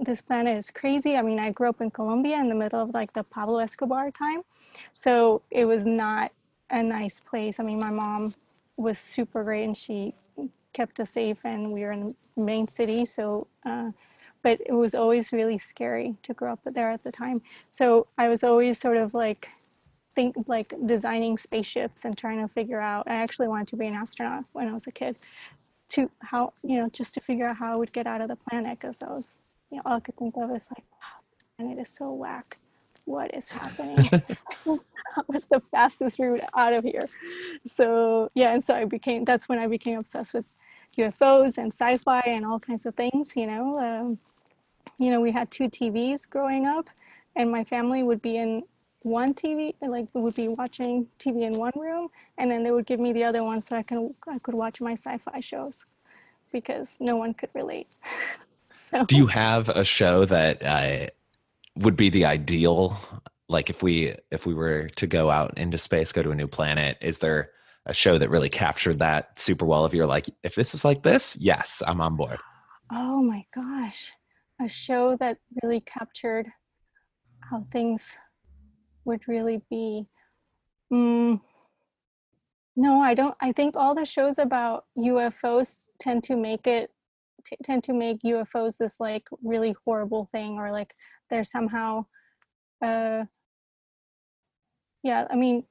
this 0.00 0.20
planet 0.20 0.56
is 0.56 0.70
crazy. 0.70 1.16
I 1.16 1.22
mean, 1.22 1.38
I 1.38 1.50
grew 1.50 1.68
up 1.68 1.80
in 1.80 1.90
Colombia 1.90 2.38
in 2.38 2.48
the 2.48 2.54
middle 2.54 2.80
of 2.80 2.94
like 2.94 3.12
the 3.12 3.24
Pablo 3.24 3.58
Escobar 3.58 4.10
time. 4.10 4.42
So 4.92 5.42
it 5.50 5.64
was 5.64 5.86
not 5.86 6.32
a 6.70 6.82
nice 6.82 7.20
place. 7.20 7.60
I 7.60 7.62
mean, 7.62 7.78
my 7.78 7.90
mom 7.90 8.34
was 8.76 8.98
super 8.98 9.44
great 9.44 9.64
and 9.64 9.76
she 9.76 10.14
kept 10.72 11.00
us 11.00 11.10
safe 11.10 11.44
and 11.44 11.72
we 11.72 11.82
were 11.82 11.92
in 11.92 12.14
the 12.36 12.44
main 12.44 12.68
city. 12.68 13.04
So, 13.04 13.46
uh, 13.64 13.90
but 14.42 14.60
it 14.64 14.72
was 14.72 14.94
always 14.94 15.32
really 15.32 15.58
scary 15.58 16.14
to 16.22 16.34
grow 16.34 16.52
up 16.52 16.60
there 16.64 16.90
at 16.90 17.02
the 17.02 17.12
time. 17.12 17.40
So 17.70 18.06
I 18.18 18.28
was 18.28 18.44
always 18.44 18.78
sort 18.78 18.96
of 18.96 19.14
like, 19.14 19.48
think 20.16 20.34
like 20.48 20.74
designing 20.86 21.36
spaceships 21.36 22.04
and 22.04 22.18
trying 22.18 22.40
to 22.40 22.48
figure 22.52 22.80
out, 22.80 23.06
I 23.06 23.16
actually 23.16 23.48
wanted 23.48 23.68
to 23.68 23.76
be 23.76 23.86
an 23.86 23.94
astronaut 23.94 24.44
when 24.52 24.66
I 24.66 24.72
was 24.72 24.86
a 24.88 24.92
kid 24.92 25.18
to 25.90 26.10
how, 26.20 26.52
you 26.64 26.78
know, 26.78 26.88
just 26.88 27.14
to 27.14 27.20
figure 27.20 27.46
out 27.46 27.56
how 27.56 27.72
I 27.72 27.76
would 27.76 27.92
get 27.92 28.06
out 28.08 28.20
of 28.20 28.28
the 28.28 28.36
planet 28.36 28.80
because 28.80 29.02
I 29.02 29.12
was 29.12 29.40
you 29.70 29.76
know, 29.76 29.82
all 29.84 29.96
I 29.96 30.00
could 30.00 30.16
think 30.16 30.36
of 30.36 30.50
is 30.50 30.68
like, 30.70 30.84
wow, 30.92 31.20
and 31.58 31.72
it 31.72 31.80
is 31.80 31.88
so 31.88 32.12
whack. 32.12 32.58
What 33.04 33.34
is 33.34 33.48
happening? 33.48 34.08
What's 35.26 35.46
the 35.46 35.62
fastest 35.70 36.18
route 36.18 36.40
out 36.56 36.72
of 36.72 36.84
here? 36.84 37.06
So 37.66 38.30
yeah, 38.34 38.52
and 38.52 38.62
so 38.62 38.74
I 38.74 38.84
became. 38.84 39.24
That's 39.24 39.48
when 39.48 39.58
I 39.58 39.66
became 39.68 39.98
obsessed 39.98 40.34
with 40.34 40.44
UFOs 40.98 41.58
and 41.58 41.72
sci-fi 41.72 42.22
and 42.26 42.44
all 42.44 42.58
kinds 42.58 42.84
of 42.84 42.94
things. 42.94 43.32
You 43.36 43.46
know, 43.46 43.78
um, 43.78 44.18
you 44.98 45.10
know, 45.10 45.20
we 45.20 45.30
had 45.30 45.50
two 45.50 45.64
TVs 45.64 46.28
growing 46.28 46.66
up, 46.66 46.90
and 47.36 47.50
my 47.50 47.62
family 47.64 48.02
would 48.02 48.22
be 48.22 48.38
in 48.38 48.64
one 49.06 49.32
TV, 49.32 49.74
like 49.80 50.08
would 50.14 50.34
be 50.34 50.48
watching 50.48 51.06
TV 51.18 51.42
in 51.42 51.54
one 51.54 51.72
room, 51.76 52.08
and 52.38 52.50
then 52.50 52.64
they 52.64 52.72
would 52.72 52.86
give 52.86 53.00
me 53.00 53.12
the 53.12 53.24
other 53.24 53.42
one 53.44 53.60
so 53.60 53.76
I 53.76 53.82
can 53.82 54.14
I 54.28 54.38
could 54.40 54.54
watch 54.54 54.80
my 54.80 54.92
sci-fi 54.92 55.40
shows, 55.40 55.84
because 56.52 56.96
no 57.00 57.16
one 57.16 57.32
could 57.32 57.50
relate. 57.54 57.88
Do 59.06 59.16
you 59.16 59.26
have 59.26 59.68
a 59.68 59.84
show 59.84 60.24
that 60.26 60.64
uh, 60.64 61.06
would 61.76 61.96
be 61.96 62.10
the 62.10 62.24
ideal? 62.24 62.98
Like 63.48 63.70
if 63.70 63.82
we 63.82 64.14
if 64.30 64.44
we 64.44 64.54
were 64.54 64.88
to 64.96 65.06
go 65.06 65.30
out 65.30 65.56
into 65.56 65.78
space, 65.78 66.12
go 66.12 66.22
to 66.22 66.32
a 66.32 66.34
new 66.34 66.48
planet, 66.48 66.98
is 67.00 67.18
there 67.18 67.50
a 67.86 67.94
show 67.94 68.18
that 68.18 68.28
really 68.28 68.48
captured 68.48 68.98
that 68.98 69.38
super 69.38 69.64
well? 69.64 69.86
If 69.86 69.94
you're 69.94 70.06
like, 70.06 70.26
if 70.42 70.56
this 70.56 70.74
is 70.74 70.84
like 70.84 71.04
this, 71.04 71.36
yes, 71.40 71.80
I'm 71.86 72.00
on 72.00 72.16
board. 72.16 72.38
Oh 72.92 73.22
my 73.22 73.44
gosh, 73.54 74.12
a 74.60 74.68
show 74.68 75.16
that 75.18 75.38
really 75.62 75.80
captured 75.80 76.48
how 77.50 77.62
things 77.62 78.18
would 79.06 79.26
really 79.26 79.62
be. 79.70 80.06
Mm, 80.92 81.40
no, 82.76 83.00
I 83.00 83.14
don't. 83.14 83.36
I 83.40 83.52
think 83.52 83.76
all 83.76 83.94
the 83.94 84.04
shows 84.04 84.38
about 84.38 84.84
UFOs 84.98 85.86
tend 85.98 86.24
to 86.24 86.36
make 86.36 86.66
it 86.66 86.90
t- 87.46 87.56
tend 87.62 87.84
to 87.84 87.92
make 87.92 88.20
UFOs 88.22 88.76
this 88.78 89.00
like 89.00 89.28
really 89.42 89.74
horrible 89.84 90.26
thing 90.26 90.58
or 90.58 90.70
like 90.72 90.92
they're 91.30 91.44
somehow 91.44 92.04
uh 92.82 93.24
yeah, 95.02 95.26
I 95.30 95.36
mean 95.36 95.64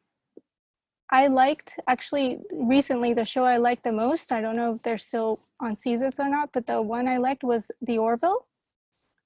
I 1.11 1.27
liked 1.27 1.79
actually 1.87 2.39
recently 2.51 3.13
the 3.13 3.25
show 3.25 3.43
I 3.43 3.57
liked 3.57 3.83
the 3.83 3.91
most. 3.91 4.31
I 4.31 4.41
don't 4.41 4.55
know 4.55 4.75
if 4.75 4.81
they're 4.81 4.97
still 4.97 5.39
on 5.59 5.75
seasons 5.75 6.19
or 6.19 6.27
not, 6.27 6.49
but 6.51 6.65
the 6.65 6.81
one 6.81 7.07
I 7.07 7.17
liked 7.17 7.43
was 7.43 7.69
The 7.81 7.99
Orville. 7.99 8.47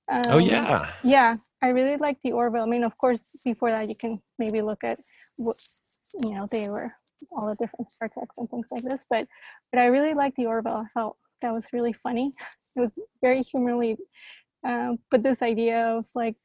Oh, 0.10 0.18
um, 0.18 0.24
oh 0.28 0.38
yeah, 0.38 0.92
yeah. 1.04 1.38
I 1.62 1.70
really 1.70 1.98
liked 1.98 2.24
The 2.24 2.32
Orville. 2.32 2.64
I 2.64 2.66
mean, 2.66 2.84
of 2.84 2.98
course, 2.98 3.30
before 3.44 3.70
that, 3.72 3.90
you 3.90 3.96
can 3.96 4.22
maybe 4.38 4.62
look 4.62 4.84
at 4.84 5.00
what 5.38 5.58
you 6.20 6.32
know 6.34 6.48
they 6.50 6.70
were 6.70 6.92
all 7.32 7.48
the 7.48 7.56
different 7.56 7.92
Star 7.92 8.10
Treks 8.10 8.38
and 8.38 8.50
things 8.50 8.70
like 8.72 8.84
this. 8.84 9.06
But 9.10 9.28
but 9.72 9.80
I 9.80 9.86
really 9.86 10.14
liked 10.14 10.38
The 10.38 10.48
Orville. 10.48 10.86
I 10.86 10.90
felt 10.94 11.18
that 11.42 11.54
was 11.54 11.68
really 11.74 11.94
funny. 11.94 12.34
It 12.76 12.82
was 12.82 13.00
very 13.20 13.42
humorly, 13.42 13.98
uh, 14.66 14.94
but 15.10 15.24
this 15.24 15.42
idea 15.42 15.88
of 15.88 16.06
like, 16.14 16.36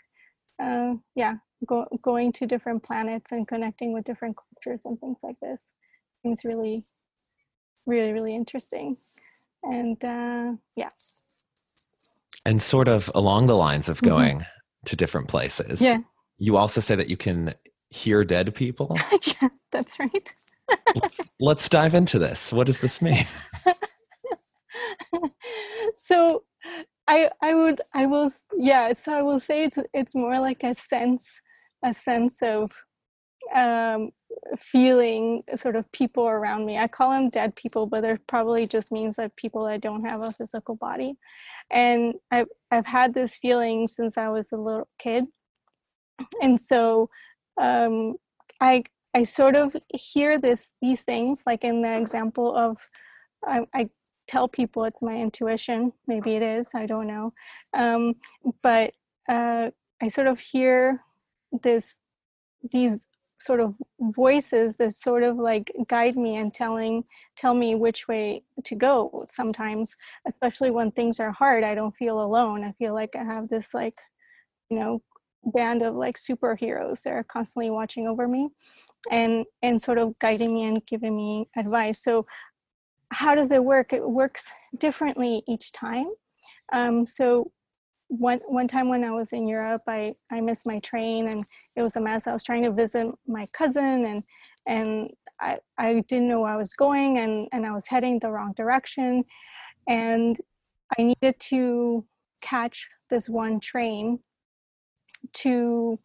uh, 0.61 0.95
yeah, 1.15 1.35
go, 1.67 1.87
going 2.01 2.33
to 2.33 2.47
different 2.47 2.83
planets 2.83 3.31
and 3.31 3.47
connecting 3.47 3.93
with 3.93 4.05
different 4.05 4.35
cultures 4.37 4.87
and 4.87 4.99
things 4.99 5.19
like 5.23 5.39
this 5.41 5.75
seems 6.23 6.43
really, 6.43 6.83
really, 7.87 8.13
really 8.13 8.35
interesting. 8.35 8.97
And 9.63 10.03
uh, 10.03 10.53
yeah. 10.75 10.91
And 12.47 12.61
sort 12.61 12.89
of 12.89 13.11
along 13.15 13.47
the 13.47 13.57
lines 13.57 13.89
of 13.89 13.99
mm-hmm. 13.99 14.09
going 14.09 14.37
mm-hmm. 14.39 14.87
to 14.87 14.97
different 14.97 15.29
places. 15.29 15.81
Yeah. 15.81 15.99
You 16.39 16.57
also 16.57 16.81
say 16.81 16.95
that 16.97 17.09
you 17.09 17.17
can 17.17 17.55
hear 17.91 18.25
dead 18.25 18.55
people. 18.55 18.97
yeah, 19.41 19.49
that's 19.71 19.99
right. 19.99 20.33
let's, 20.95 21.21
let's 21.41 21.69
dive 21.69 21.95
into 21.95 22.19
this. 22.19 22.53
What 22.53 22.67
does 22.67 22.81
this 22.81 23.01
mean? 23.01 23.27
so 25.97 26.43
I 27.07 27.31
I 27.43 27.55
would 27.55 27.81
I 27.95 28.07
will 28.07 28.31
yeah 28.57 28.93
so 28.93 29.13
I 29.13 29.23
will 29.23 29.41
say 29.41 29.65
it's 29.65 29.79
it's 29.93 30.15
more 30.15 30.39
like 30.39 30.65
a 30.65 30.75
sense 30.75 31.41
a 31.85 31.93
sense 31.93 32.43
of 32.43 32.73
um, 33.55 34.11
feeling 34.59 35.43
sort 35.55 35.77
of 35.77 35.91
people 35.93 36.27
around 36.29 36.67
me. 36.67 36.79
I 36.79 36.89
call 36.89 37.11
them 37.11 37.31
dead 37.31 37.57
people, 37.57 37.87
but 37.87 38.05
it 38.05 38.27
probably 38.27 38.67
just 38.67 38.93
means 38.93 39.17
that 39.17 39.37
people 39.37 39.65
that 39.67 39.81
don't 39.81 40.05
have 40.05 40.21
a 40.21 40.33
physical 40.33 40.77
body. 40.77 41.15
And 41.71 42.15
I've 42.31 42.49
I've 42.71 42.87
had 42.87 43.15
this 43.15 43.37
feeling 43.39 43.89
since 43.89 44.19
I 44.19 44.29
was 44.29 44.53
a 44.53 44.57
little 44.57 44.89
kid, 44.99 45.25
and 46.43 46.61
so 46.61 47.09
um, 47.61 48.17
I 48.61 48.85
I 49.15 49.25
sort 49.25 49.55
of 49.57 49.77
hear 49.89 50.39
this 50.39 50.73
these 50.83 51.03
things 51.03 51.45
like 51.47 51.65
in 51.65 51.83
the 51.83 51.97
example 51.97 52.57
of 52.57 52.79
I, 53.47 53.67
I 53.75 53.91
tell 54.27 54.49
people 54.49 54.85
it's 54.85 55.03
my 55.03 55.17
intuition. 55.17 55.93
Maybe 56.07 56.35
it 56.35 56.43
is. 56.43 56.71
I 56.75 56.87
don't 56.87 57.07
know. 57.07 57.33
Um, 57.75 58.15
but 58.63 58.93
uh, 59.29 59.71
I 60.03 60.09
sort 60.09 60.27
of 60.27 60.39
hear 60.39 61.01
this 61.63 61.99
these 62.71 63.07
sort 63.39 63.61
of 63.61 63.75
voices 64.01 64.77
that 64.77 64.97
sort 64.97 65.23
of 65.23 65.37
like 65.37 65.71
guide 65.89 66.17
me 66.17 66.37
and 66.37 66.55
telling 66.55 67.05
tell 67.37 67.55
me 67.55 67.75
which 67.75 68.07
way 68.09 68.43
to 68.65 68.75
go 68.75 69.25
sometimes 69.29 69.95
especially 70.27 70.71
when 70.71 70.91
things 70.93 71.21
are 71.21 71.33
hard 71.33 71.65
i 71.65 71.75
don't 71.75 71.97
feel 71.97 72.21
alone. 72.21 72.65
I 72.65 72.73
feel 72.73 72.95
like 72.95 73.17
i 73.17 73.25
have 73.25 73.49
this 73.49 73.75
like 73.75 73.95
you 74.71 74.79
know 74.79 75.03
band 75.53 75.83
of 75.83 75.95
like 75.95 76.17
superheroes 76.17 77.03
that 77.03 77.13
are 77.13 77.25
constantly 77.25 77.71
watching 77.71 78.07
over 78.07 78.27
me 78.27 78.49
and 79.11 79.45
and 79.63 79.81
sort 79.81 79.99
of 79.99 80.19
guiding 80.19 80.55
me 80.55 80.65
and 80.65 80.85
giving 80.87 81.17
me 81.17 81.49
advice. 81.57 82.03
So 82.03 82.25
how 83.11 83.35
does 83.35 83.51
it 83.51 83.63
work? 83.63 83.93
It 83.93 84.09
works 84.09 84.47
differently 84.79 85.43
each 85.47 85.73
time. 85.73 86.09
Um, 86.73 87.07
so 87.07 87.51
one 88.19 88.41
one 88.47 88.69
time 88.69 88.89
when 88.89 89.05
I 89.05 89.11
was 89.11 89.33
in 89.33 89.47
Europe, 89.49 89.83
I 89.87 90.15
I 90.31 90.41
missed 90.41 90.67
my 90.67 90.79
train 90.81 91.29
and 91.29 91.45
it 91.77 91.83
was 91.83 91.97
a 91.97 92.01
mess. 92.01 92.27
I 92.27 92.33
was 92.33 92.45
trying 92.45 92.63
to 92.65 92.73
visit 92.73 93.07
my 93.27 93.47
cousin 93.53 94.07
and 94.07 94.23
and 94.67 95.11
I 95.41 95.59
I 95.79 96.05
didn't 96.09 96.29
know 96.29 96.41
where 96.41 96.53
I 96.53 96.57
was 96.57 96.73
going 96.75 97.19
and 97.19 97.49
and 97.53 97.67
I 97.67 97.73
was 97.73 97.87
heading 97.87 98.19
the 98.19 98.31
wrong 98.31 98.53
direction, 98.57 99.25
and 99.89 100.37
I 100.99 101.03
needed 101.03 101.39
to 101.51 102.05
catch 102.41 102.89
this 103.11 103.29
one 103.29 103.61
train 103.61 104.21
to 105.33 105.99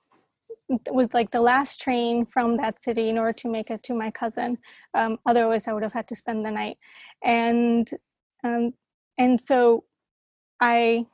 it 0.69 0.93
was 0.93 1.13
like 1.13 1.32
the 1.32 1.41
last 1.41 1.82
train 1.82 2.26
from 2.26 2.58
that 2.58 2.82
city 2.82 3.10
in 3.10 3.17
order 3.17 3.34
to 3.34 3.50
make 3.50 3.72
it 3.72 3.82
to 3.84 3.93
my 3.93 4.12
cousin. 4.12 4.58
Um, 4.93 5.17
otherwise, 5.26 5.67
I 5.67 5.74
would 5.74 5.84
have 5.84 5.93
had 5.93 6.08
to 6.10 6.15
spend 6.15 6.45
the 6.45 6.52
night, 6.52 6.78
and 7.24 7.89
um, 8.43 8.74
and 9.17 9.39
so 9.39 9.84
I 10.62 11.06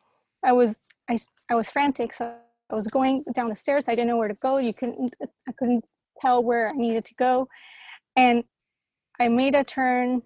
I 0.46 0.52
was 0.52 0.88
I, 1.10 1.18
I 1.50 1.56
was 1.56 1.70
frantic, 1.70 2.14
so 2.14 2.34
I 2.72 2.76
was 2.76 2.88
going 2.88 3.24
down 3.34 3.50
the 3.50 3.56
stairs. 3.56 3.86
I 3.90 3.96
didn't 3.96 4.08
know 4.08 4.18
where 4.18 4.28
to 4.28 4.36
go. 4.36 4.58
You 4.58 4.74
couldn't 4.74 5.14
I 5.22 5.52
couldn't 5.58 5.86
tell 6.22 6.44
where 6.44 6.70
I 6.70 6.74
needed 6.74 7.04
to 7.06 7.16
go, 7.16 7.48
and 8.16 8.44
I 9.20 9.28
made 9.28 9.56
a 9.56 9.64
turn 9.64 10.22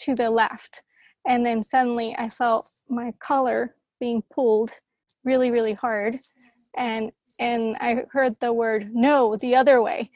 to 0.00 0.14
the 0.14 0.30
left, 0.30 0.82
and 1.26 1.44
then 1.44 1.62
suddenly 1.62 2.16
I 2.18 2.30
felt 2.30 2.68
my 2.88 3.12
collar 3.20 3.76
being 4.00 4.22
pulled 4.32 4.70
really 5.24 5.50
really 5.50 5.74
hard, 5.74 6.16
and 6.76 7.12
and 7.38 7.76
I 7.80 8.04
heard 8.10 8.36
the 8.40 8.52
word 8.52 8.90
no 8.94 9.36
the 9.36 9.54
other 9.54 9.82
way, 9.82 10.10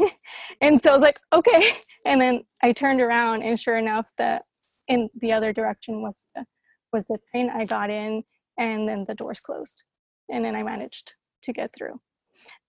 and 0.60 0.80
so 0.80 0.90
I 0.90 0.94
was 0.94 1.02
like 1.02 1.20
okay, 1.32 1.76
and 2.04 2.20
then 2.20 2.42
I 2.62 2.72
turned 2.72 3.00
around, 3.00 3.42
and 3.42 3.58
sure 3.58 3.76
enough, 3.76 4.10
the 4.18 4.40
in 4.88 5.08
the 5.20 5.32
other 5.32 5.52
direction 5.52 6.02
was 6.02 6.26
the 6.34 6.44
was 6.92 7.06
the 7.06 7.18
train. 7.30 7.48
I 7.48 7.64
got 7.64 7.88
in 7.88 8.24
and 8.58 8.88
then 8.88 9.04
the 9.06 9.14
doors 9.14 9.40
closed. 9.40 9.82
And 10.30 10.44
then 10.44 10.56
i 10.56 10.62
managed 10.62 11.12
to 11.42 11.52
get 11.52 11.74
through. 11.76 12.00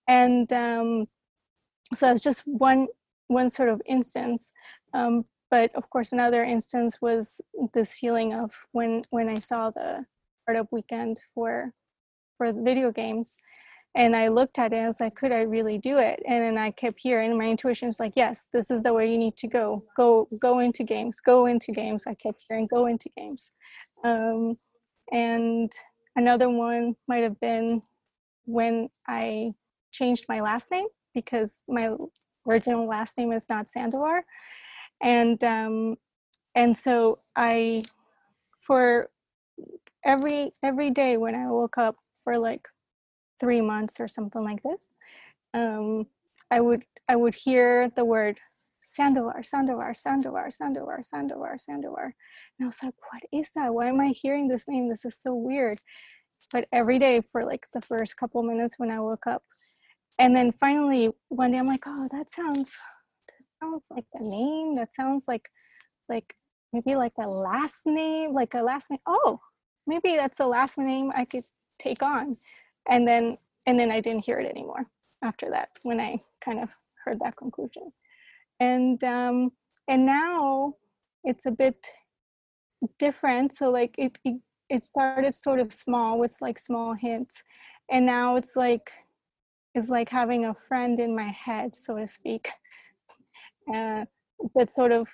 And 0.08 0.52
um, 0.52 1.06
so 1.94 2.06
that's 2.06 2.20
just 2.20 2.42
one 2.46 2.88
one 3.28 3.48
sort 3.48 3.68
of 3.68 3.80
instance. 3.86 4.52
Um, 4.92 5.24
but 5.50 5.74
of 5.74 5.88
course 5.90 6.12
another 6.12 6.44
instance 6.44 7.00
was 7.00 7.40
this 7.72 7.94
feeling 7.94 8.34
of 8.34 8.52
when 8.72 9.02
when 9.10 9.28
i 9.28 9.38
saw 9.38 9.70
the 9.70 10.04
startup 10.42 10.68
weekend 10.72 11.20
for 11.34 11.72
for 12.36 12.52
video 12.52 12.90
games. 12.90 13.36
And 13.96 14.16
i 14.16 14.26
looked 14.28 14.58
at 14.58 14.72
it 14.72 14.76
and 14.76 14.84
I 14.84 14.88
was 14.88 15.00
like 15.00 15.14
could 15.14 15.32
i 15.32 15.42
really 15.42 15.78
do 15.78 15.98
it? 15.98 16.20
And 16.26 16.42
then 16.42 16.58
i 16.58 16.70
kept 16.70 16.98
hearing 16.98 17.38
my 17.38 17.48
intuition 17.48 17.88
is 17.88 18.00
like 18.00 18.14
yes 18.16 18.48
this 18.52 18.70
is 18.70 18.82
the 18.82 18.92
way 18.92 19.10
you 19.10 19.18
need 19.18 19.36
to 19.38 19.48
go. 19.48 19.82
Go 19.96 20.28
go 20.40 20.58
into 20.58 20.82
games 20.84 21.20
go 21.20 21.46
into 21.46 21.72
games. 21.72 22.04
I 22.06 22.14
kept 22.14 22.44
hearing 22.48 22.66
go 22.66 22.86
into 22.86 23.08
games. 23.16 23.52
Um, 24.02 24.58
and 25.12 25.72
another 26.16 26.48
one 26.48 26.96
might 27.08 27.22
have 27.22 27.38
been 27.40 27.82
when 28.46 28.88
I 29.06 29.54
changed 29.92 30.26
my 30.28 30.40
last 30.40 30.70
name 30.70 30.86
because 31.14 31.62
my 31.68 31.90
original 32.48 32.86
last 32.86 33.16
name 33.18 33.32
is 33.32 33.46
not 33.48 33.66
Sandovar. 33.66 34.22
And 35.02 35.42
um, 35.44 35.96
and 36.54 36.76
so 36.76 37.18
I 37.36 37.80
for 38.60 39.10
every 40.04 40.52
every 40.62 40.90
day 40.90 41.16
when 41.16 41.34
I 41.34 41.50
woke 41.50 41.78
up 41.78 41.96
for 42.14 42.38
like 42.38 42.68
three 43.40 43.60
months 43.60 44.00
or 44.00 44.08
something 44.08 44.42
like 44.42 44.62
this, 44.62 44.94
um, 45.52 46.06
I 46.50 46.60
would 46.60 46.84
I 47.08 47.16
would 47.16 47.34
hear 47.34 47.90
the 47.90 48.04
word 48.04 48.38
Sandovar, 48.84 49.40
Sandovar, 49.40 49.92
Sandovar, 49.94 50.48
Sandovar, 50.48 51.00
Sandovar, 51.00 51.56
Sandovar. 51.58 52.04
And 52.58 52.62
I 52.62 52.66
was 52.66 52.82
like, 52.82 52.94
what 53.10 53.22
is 53.32 53.50
that? 53.54 53.72
Why 53.72 53.88
am 53.88 54.00
I 54.00 54.08
hearing 54.08 54.48
this 54.48 54.68
name? 54.68 54.88
This 54.88 55.04
is 55.04 55.18
so 55.20 55.34
weird. 55.34 55.78
But 56.52 56.68
every 56.72 56.98
day 56.98 57.22
for 57.32 57.44
like 57.44 57.66
the 57.72 57.80
first 57.80 58.16
couple 58.16 58.42
minutes 58.42 58.74
when 58.78 58.90
I 58.90 59.00
woke 59.00 59.26
up. 59.26 59.42
And 60.18 60.36
then 60.36 60.52
finally 60.52 61.10
one 61.28 61.52
day 61.52 61.58
I'm 61.58 61.66
like, 61.66 61.84
oh, 61.86 62.08
that 62.12 62.30
sounds 62.30 62.76
that 63.28 63.44
sounds 63.62 63.86
like 63.90 64.06
a 64.14 64.22
name. 64.22 64.76
That 64.76 64.94
sounds 64.94 65.24
like 65.26 65.48
like 66.08 66.36
maybe 66.72 66.94
like 66.94 67.14
a 67.18 67.26
last 67.26 67.86
name, 67.86 68.32
like 68.32 68.54
a 68.54 68.62
last 68.62 68.90
name. 68.90 69.00
Oh, 69.06 69.40
maybe 69.86 70.16
that's 70.16 70.38
the 70.38 70.46
last 70.46 70.78
name 70.78 71.10
I 71.14 71.24
could 71.24 71.44
take 71.78 72.02
on. 72.02 72.36
And 72.88 73.08
then 73.08 73.36
and 73.66 73.78
then 73.78 73.90
I 73.90 74.00
didn't 74.00 74.24
hear 74.24 74.38
it 74.38 74.48
anymore 74.48 74.86
after 75.22 75.48
that 75.50 75.70
when 75.82 75.98
I 75.98 76.18
kind 76.44 76.60
of 76.60 76.70
heard 77.04 77.18
that 77.20 77.36
conclusion 77.36 77.92
and 78.60 79.02
um, 79.04 79.50
and 79.88 80.06
now 80.06 80.74
it's 81.24 81.46
a 81.46 81.50
bit 81.50 81.86
different 82.98 83.52
so 83.52 83.70
like 83.70 83.94
it, 83.98 84.18
it 84.24 84.36
it 84.68 84.84
started 84.84 85.34
sort 85.34 85.60
of 85.60 85.72
small 85.72 86.18
with 86.18 86.36
like 86.40 86.58
small 86.58 86.92
hints 86.92 87.42
and 87.90 88.04
now 88.04 88.36
it's 88.36 88.56
like 88.56 88.90
it's 89.74 89.88
like 89.88 90.08
having 90.08 90.46
a 90.46 90.54
friend 90.54 90.98
in 90.98 91.14
my 91.14 91.28
head 91.28 91.74
so 91.74 91.96
to 91.96 92.06
speak 92.06 92.48
uh, 93.74 94.04
that 94.54 94.74
sort 94.74 94.92
of 94.92 95.08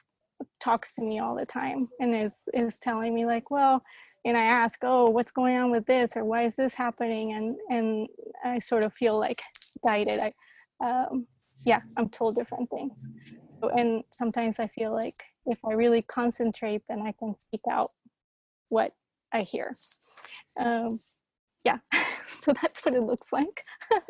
talks 0.59 0.94
to 0.94 1.03
me 1.03 1.18
all 1.18 1.37
the 1.37 1.46
time 1.46 1.88
and 2.00 2.14
is 2.14 2.48
is 2.55 2.79
telling 2.79 3.14
me 3.14 3.26
like 3.26 3.50
well 3.50 3.83
and 4.24 4.37
i 4.37 4.42
ask 4.42 4.81
oh 4.83 5.09
what's 5.09 5.33
going 5.33 5.57
on 5.57 5.70
with 5.70 5.87
this? 5.87 6.16
Or 6.16 6.24
why 6.24 6.42
is 6.42 6.57
this 6.57 6.74
happening? 6.74 7.33
And 7.33 7.57
and 7.70 8.09
i 8.44 8.59
sort 8.59 8.85
of 8.85 8.92
feel 8.92 9.18
like 9.18 9.42
guided. 9.85 10.20
I 10.20 10.33
um, 10.85 11.24
yeah 11.64 11.81
i'm 11.96 12.09
told 12.09 12.37
different 12.37 12.70
things. 12.70 13.07
So, 13.62 13.68
and 13.70 14.03
sometimes 14.12 14.59
i 14.59 14.66
feel 14.68 14.92
like 14.92 15.23
if 15.46 15.59
i 15.64 15.73
really 15.73 16.03
concentrate 16.03 16.83
then 16.88 17.03
i 17.03 17.12
can 17.12 17.38
speak 17.38 17.62
out 17.70 17.90
what 18.68 18.92
i 19.33 19.42
hear. 19.42 19.75
Um, 20.59 21.01
yeah 21.64 21.79
so 22.42 22.53
that's 22.61 22.85
what 22.85 22.94
it 22.94 23.03
looks 23.03 23.33
like. 23.33 23.64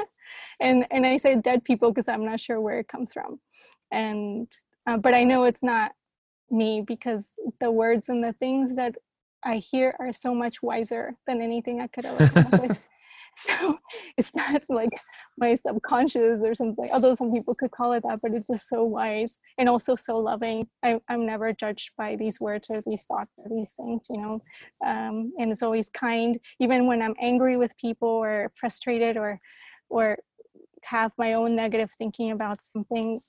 And 0.61 0.87
and 0.93 1.05
i 1.05 1.17
say 1.17 1.35
dead 1.35 1.65
people 1.65 1.91
because 1.91 2.07
i'm 2.07 2.25
not 2.25 2.39
sure 2.39 2.61
where 2.61 2.79
it 2.79 2.87
comes 2.89 3.13
from. 3.13 3.41
And 3.91 4.49
uh, 4.87 4.97
but 4.99 5.15
i 5.15 5.25
know 5.25 5.45
it's 5.45 5.63
not 5.63 5.93
me 6.51 6.83
because 6.83 7.33
the 7.61 7.71
words 7.71 8.09
and 8.09 8.23
the 8.23 8.33
things 8.35 8.77
that 8.77 8.95
i 9.45 9.57
hear 9.57 9.97
are 9.99 10.13
so 10.13 10.35
much 10.35 10.63
wiser 10.63 11.15
than 11.27 11.41
anything 11.41 11.81
i 11.81 11.87
could 11.87 12.05
ever 12.05 12.29
come 12.29 12.51
with 12.61 12.79
so 13.41 13.79
it's 14.17 14.35
not 14.35 14.63
like 14.69 14.91
my 15.39 15.55
subconscious 15.55 16.41
or 16.43 16.55
something 16.55 16.89
although 16.93 17.15
some 17.15 17.33
people 17.33 17.55
could 17.55 17.71
call 17.71 17.93
it 17.93 18.03
that 18.03 18.21
but 18.23 18.33
it's 18.33 18.47
just 18.47 18.69
so 18.69 18.85
wise 18.85 19.39
and 19.59 19.69
also 19.69 19.95
so 19.95 20.19
loving. 20.19 20.67
I, 20.83 21.01
i'm 21.09 21.27
never 21.27 21.53
judged 21.53 21.91
by 21.97 22.17
these 22.17 22.41
words 22.41 22.69
or 22.71 22.81
these 22.87 23.05
thoughts 23.07 23.33
or 23.39 23.49
these 23.49 23.75
things 23.75 24.07
you 24.11 24.21
know 24.21 24.43
um, 24.85 25.33
and 25.39 25.51
it's 25.51 25.63
always 25.63 25.91
kind. 25.91 26.39
Even 26.59 26.87
when 26.87 27.03
i'm 27.03 27.15
angry 27.21 27.57
with 27.57 27.77
people 27.79 28.09
or 28.09 28.53
frustrated 28.55 29.17
or 29.17 29.41
or 29.89 30.19
have 30.83 31.13
my 31.19 31.35
own 31.35 31.55
negative 31.55 31.91
thinking 31.99 32.31
about 32.31 32.61
something 32.61 33.21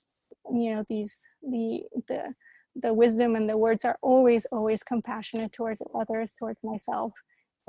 you 0.52 0.74
know 0.74 0.84
these 0.88 1.22
the 1.42 1.82
the 2.08 2.34
the 2.76 2.92
wisdom 2.92 3.36
and 3.36 3.48
the 3.48 3.58
words 3.58 3.84
are 3.84 3.98
always 4.02 4.46
always 4.46 4.82
compassionate 4.82 5.52
towards 5.52 5.80
others 5.94 6.30
towards 6.38 6.58
myself. 6.62 7.12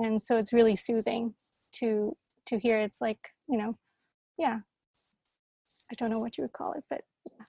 And 0.00 0.20
so 0.20 0.36
it's 0.36 0.52
really 0.52 0.76
soothing 0.76 1.34
to 1.76 2.16
to 2.46 2.58
hear 2.58 2.78
it's 2.78 3.00
like 3.00 3.18
you 3.48 3.58
know 3.58 3.76
yeah 4.38 4.58
i 5.90 5.94
don't 5.96 6.10
know 6.10 6.18
what 6.18 6.36
you 6.36 6.44
would 6.44 6.52
call 6.52 6.72
it 6.72 6.84
but 6.90 7.02
yeah. 7.30 7.44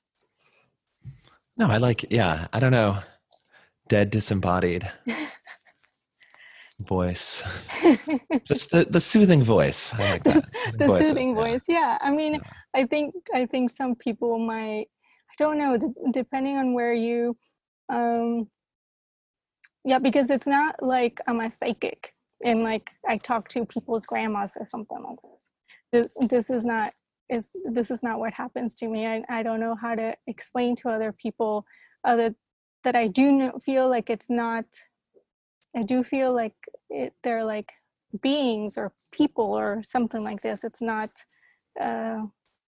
no 1.58 1.68
i 1.68 1.78
like 1.78 2.06
yeah 2.10 2.48
i 2.54 2.60
don't 2.60 2.72
know 2.72 2.98
dead 3.90 4.10
disembodied 4.10 4.90
voice 6.88 7.42
just 8.46 8.70
the 8.72 8.86
the 8.90 9.00
soothing 9.00 9.44
voice 9.44 9.94
i 9.94 10.12
like 10.12 10.24
that 10.24 10.44
soothing 10.44 10.78
the 10.78 10.88
voices, 10.88 11.08
soothing 11.08 11.30
yeah. 11.30 11.36
voice 11.36 11.66
yeah 11.68 11.98
i 12.02 12.12
mean 12.12 12.34
yeah. 12.36 12.42
i 12.76 12.84
think 12.84 13.14
i 13.34 13.46
think 13.46 13.70
some 13.70 13.96
people 13.96 14.38
might 14.38 14.88
i 15.30 15.34
don't 15.38 15.58
know 15.58 15.78
depending 16.12 16.58
on 16.58 16.74
where 16.74 16.94
you 16.94 17.36
um 17.90 18.48
yeah 19.86 20.00
because 20.00 20.30
it's 20.30 20.48
not 20.48 20.76
like 20.84 21.22
i'm 21.28 21.40
a 21.40 21.50
psychic 21.50 22.14
and 22.46 22.64
like 22.64 22.92
I 23.08 23.18
talk 23.18 23.50
to 23.50 23.66
people's 23.66 24.06
grandmas 24.06 24.56
or 24.58 24.68
something 24.70 25.04
like 25.04 25.18
this. 25.22 25.50
This 25.92 26.30
this 26.30 26.50
is 26.50 26.66
not 26.66 26.94
is 27.30 27.52
this 27.66 27.92
is 27.92 28.04
not 28.04 28.20
what 28.20 28.34
happens 28.34 28.76
to 28.76 28.88
me. 28.88 29.06
I 29.08 29.24
I 29.28 29.44
don't 29.44 29.60
know 29.60 29.76
how 29.76 29.96
to 29.96 30.16
explain 30.28 30.76
to 30.78 30.90
other 30.90 31.12
people 31.12 31.66
other 32.06 32.34
that 32.84 32.96
I 32.96 33.08
do 33.08 33.32
not 33.32 33.64
feel 33.64 33.90
like 33.90 34.10
it's 34.10 34.30
not. 34.30 34.66
I 35.76 35.84
do 35.84 36.04
feel 36.04 36.34
like 36.34 36.56
it, 36.90 37.14
they're 37.24 37.44
like 37.44 37.74
beings 38.22 38.78
or 38.78 38.94
people 39.12 39.52
or 39.52 39.82
something 39.84 40.24
like 40.24 40.42
this. 40.42 40.64
It's 40.64 40.82
not 40.82 41.10
uh, 41.82 42.22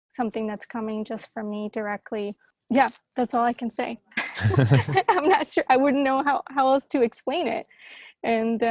something 0.09 0.47
that's 0.47 0.65
coming 0.65 1.05
just 1.05 1.31
from 1.33 1.49
me 1.49 1.69
directly. 1.71 2.33
Yeah, 2.69 2.89
that's 3.15 3.33
all 3.33 3.43
I 3.43 3.53
can 3.53 3.69
say. 3.69 3.99
I'm 5.09 5.29
not 5.29 5.53
sure. 5.53 5.63
I 5.69 5.77
wouldn't 5.77 6.03
know 6.03 6.23
how, 6.23 6.43
how 6.49 6.67
else 6.67 6.87
to 6.87 7.03
explain 7.03 7.47
it. 7.47 7.67
And 8.23 8.61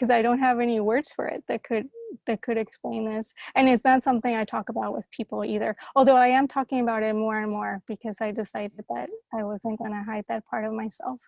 because 0.00 0.10
I 0.10 0.22
don't 0.22 0.38
have 0.38 0.60
any 0.60 0.80
words 0.80 1.12
for 1.12 1.26
it 1.26 1.44
that 1.48 1.62
could 1.62 1.86
that 2.26 2.40
could 2.40 2.56
explain 2.56 3.04
this. 3.04 3.34
And 3.54 3.68
it's 3.68 3.84
not 3.84 4.02
something 4.02 4.34
I 4.34 4.44
talk 4.44 4.70
about 4.70 4.94
with 4.94 5.10
people 5.10 5.44
either. 5.44 5.76
Although 5.94 6.16
I 6.16 6.28
am 6.28 6.48
talking 6.48 6.80
about 6.80 7.02
it 7.02 7.14
more 7.14 7.40
and 7.40 7.52
more 7.52 7.82
because 7.86 8.20
I 8.20 8.32
decided 8.32 8.84
that 8.88 9.10
I 9.34 9.44
wasn't 9.44 9.78
going 9.78 9.92
to 9.92 10.02
hide 10.02 10.24
that 10.28 10.46
part 10.46 10.64
of 10.64 10.72
myself 10.72 11.20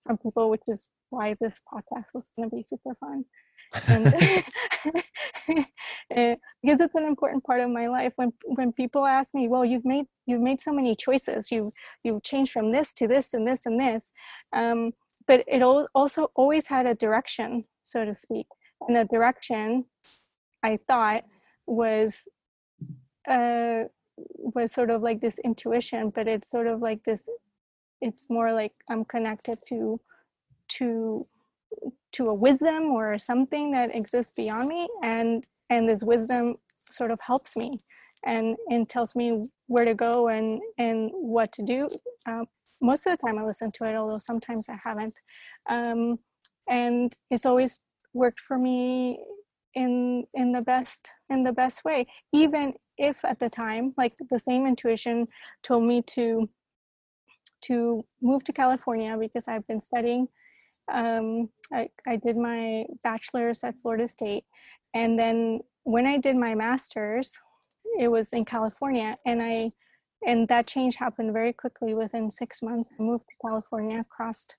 from 0.00 0.16
people, 0.16 0.48
which 0.48 0.62
is 0.68 0.88
why 1.10 1.34
this 1.40 1.60
podcast 1.72 2.06
was 2.14 2.30
going 2.36 2.48
to 2.48 2.56
be 2.56 2.64
super 2.66 2.94
fun 2.94 3.24
and 3.88 4.04
because 6.08 6.80
it's 6.80 6.94
an 6.94 7.04
important 7.04 7.44
part 7.44 7.60
of 7.60 7.70
my 7.70 7.86
life 7.86 8.12
when 8.16 8.32
when 8.42 8.72
people 8.72 9.06
ask 9.06 9.34
me 9.34 9.48
well 9.48 9.64
you've 9.64 9.84
made 9.84 10.06
you've 10.26 10.40
made 10.40 10.60
so 10.60 10.72
many 10.72 10.96
choices 10.96 11.50
you 11.50 11.70
you've 12.02 12.22
changed 12.22 12.52
from 12.52 12.72
this 12.72 12.92
to 12.94 13.06
this 13.06 13.34
and 13.34 13.46
this 13.46 13.66
and 13.66 13.78
this 13.78 14.10
um, 14.52 14.92
but 15.26 15.44
it 15.46 15.62
also 15.62 16.30
always 16.34 16.66
had 16.66 16.86
a 16.86 16.94
direction 16.94 17.64
so 17.82 18.04
to 18.04 18.16
speak 18.18 18.46
and 18.86 18.96
the 18.96 19.04
direction 19.04 19.84
i 20.62 20.76
thought 20.88 21.24
was 21.66 22.26
uh 23.28 23.84
was 24.16 24.72
sort 24.72 24.90
of 24.90 25.02
like 25.02 25.20
this 25.20 25.38
intuition 25.44 26.10
but 26.10 26.28
it's 26.28 26.50
sort 26.50 26.66
of 26.66 26.80
like 26.80 27.02
this 27.04 27.28
it's 28.00 28.28
more 28.28 28.52
like 28.52 28.72
i'm 28.88 29.04
connected 29.04 29.58
to 29.66 30.00
to 30.68 31.24
to 32.12 32.28
a 32.28 32.34
wisdom 32.34 32.90
or 32.90 33.18
something 33.18 33.70
that 33.70 33.94
exists 33.94 34.32
beyond 34.36 34.68
me 34.68 34.88
and 35.02 35.48
and 35.70 35.88
this 35.88 36.02
wisdom 36.02 36.56
sort 36.90 37.10
of 37.10 37.20
helps 37.20 37.56
me 37.56 37.78
and 38.24 38.56
and 38.68 38.88
tells 38.88 39.14
me 39.14 39.48
where 39.66 39.84
to 39.84 39.94
go 39.94 40.28
and 40.28 40.60
and 40.78 41.10
what 41.12 41.52
to 41.52 41.62
do 41.62 41.88
uh, 42.26 42.44
most 42.80 43.06
of 43.06 43.12
the 43.12 43.26
time 43.26 43.38
i 43.38 43.44
listen 43.44 43.70
to 43.72 43.84
it 43.84 43.94
although 43.94 44.18
sometimes 44.18 44.68
i 44.68 44.78
haven't 44.82 45.18
um, 45.68 46.18
and 46.68 47.14
it's 47.30 47.46
always 47.46 47.80
worked 48.14 48.40
for 48.40 48.58
me 48.58 49.18
in 49.74 50.24
in 50.34 50.52
the 50.52 50.62
best 50.62 51.08
in 51.28 51.44
the 51.44 51.52
best 51.52 51.84
way 51.84 52.06
even 52.32 52.72
if 52.98 53.24
at 53.24 53.38
the 53.38 53.48
time 53.48 53.94
like 53.96 54.14
the 54.30 54.38
same 54.38 54.66
intuition 54.66 55.26
told 55.62 55.84
me 55.84 56.02
to 56.02 56.48
to 57.62 58.04
move 58.20 58.42
to 58.42 58.52
california 58.52 59.16
because 59.18 59.46
i've 59.46 59.66
been 59.66 59.80
studying 59.80 60.26
um, 60.92 61.48
I, 61.72 61.88
I 62.06 62.16
did 62.16 62.36
my 62.36 62.84
bachelor's 63.02 63.62
at 63.64 63.78
Florida 63.80 64.08
State. 64.08 64.44
And 64.94 65.18
then 65.18 65.60
when 65.84 66.06
I 66.06 66.18
did 66.18 66.36
my 66.36 66.54
master's, 66.54 67.38
it 67.98 68.08
was 68.08 68.32
in 68.32 68.44
California. 68.44 69.16
And 69.24 69.42
I 69.42 69.70
and 70.26 70.48
that 70.48 70.66
change 70.66 70.96
happened 70.96 71.32
very 71.32 71.52
quickly 71.52 71.94
within 71.94 72.30
six 72.30 72.62
months. 72.62 72.90
I 72.98 73.02
moved 73.02 73.24
to 73.28 73.48
California, 73.48 74.04
crossed, 74.08 74.56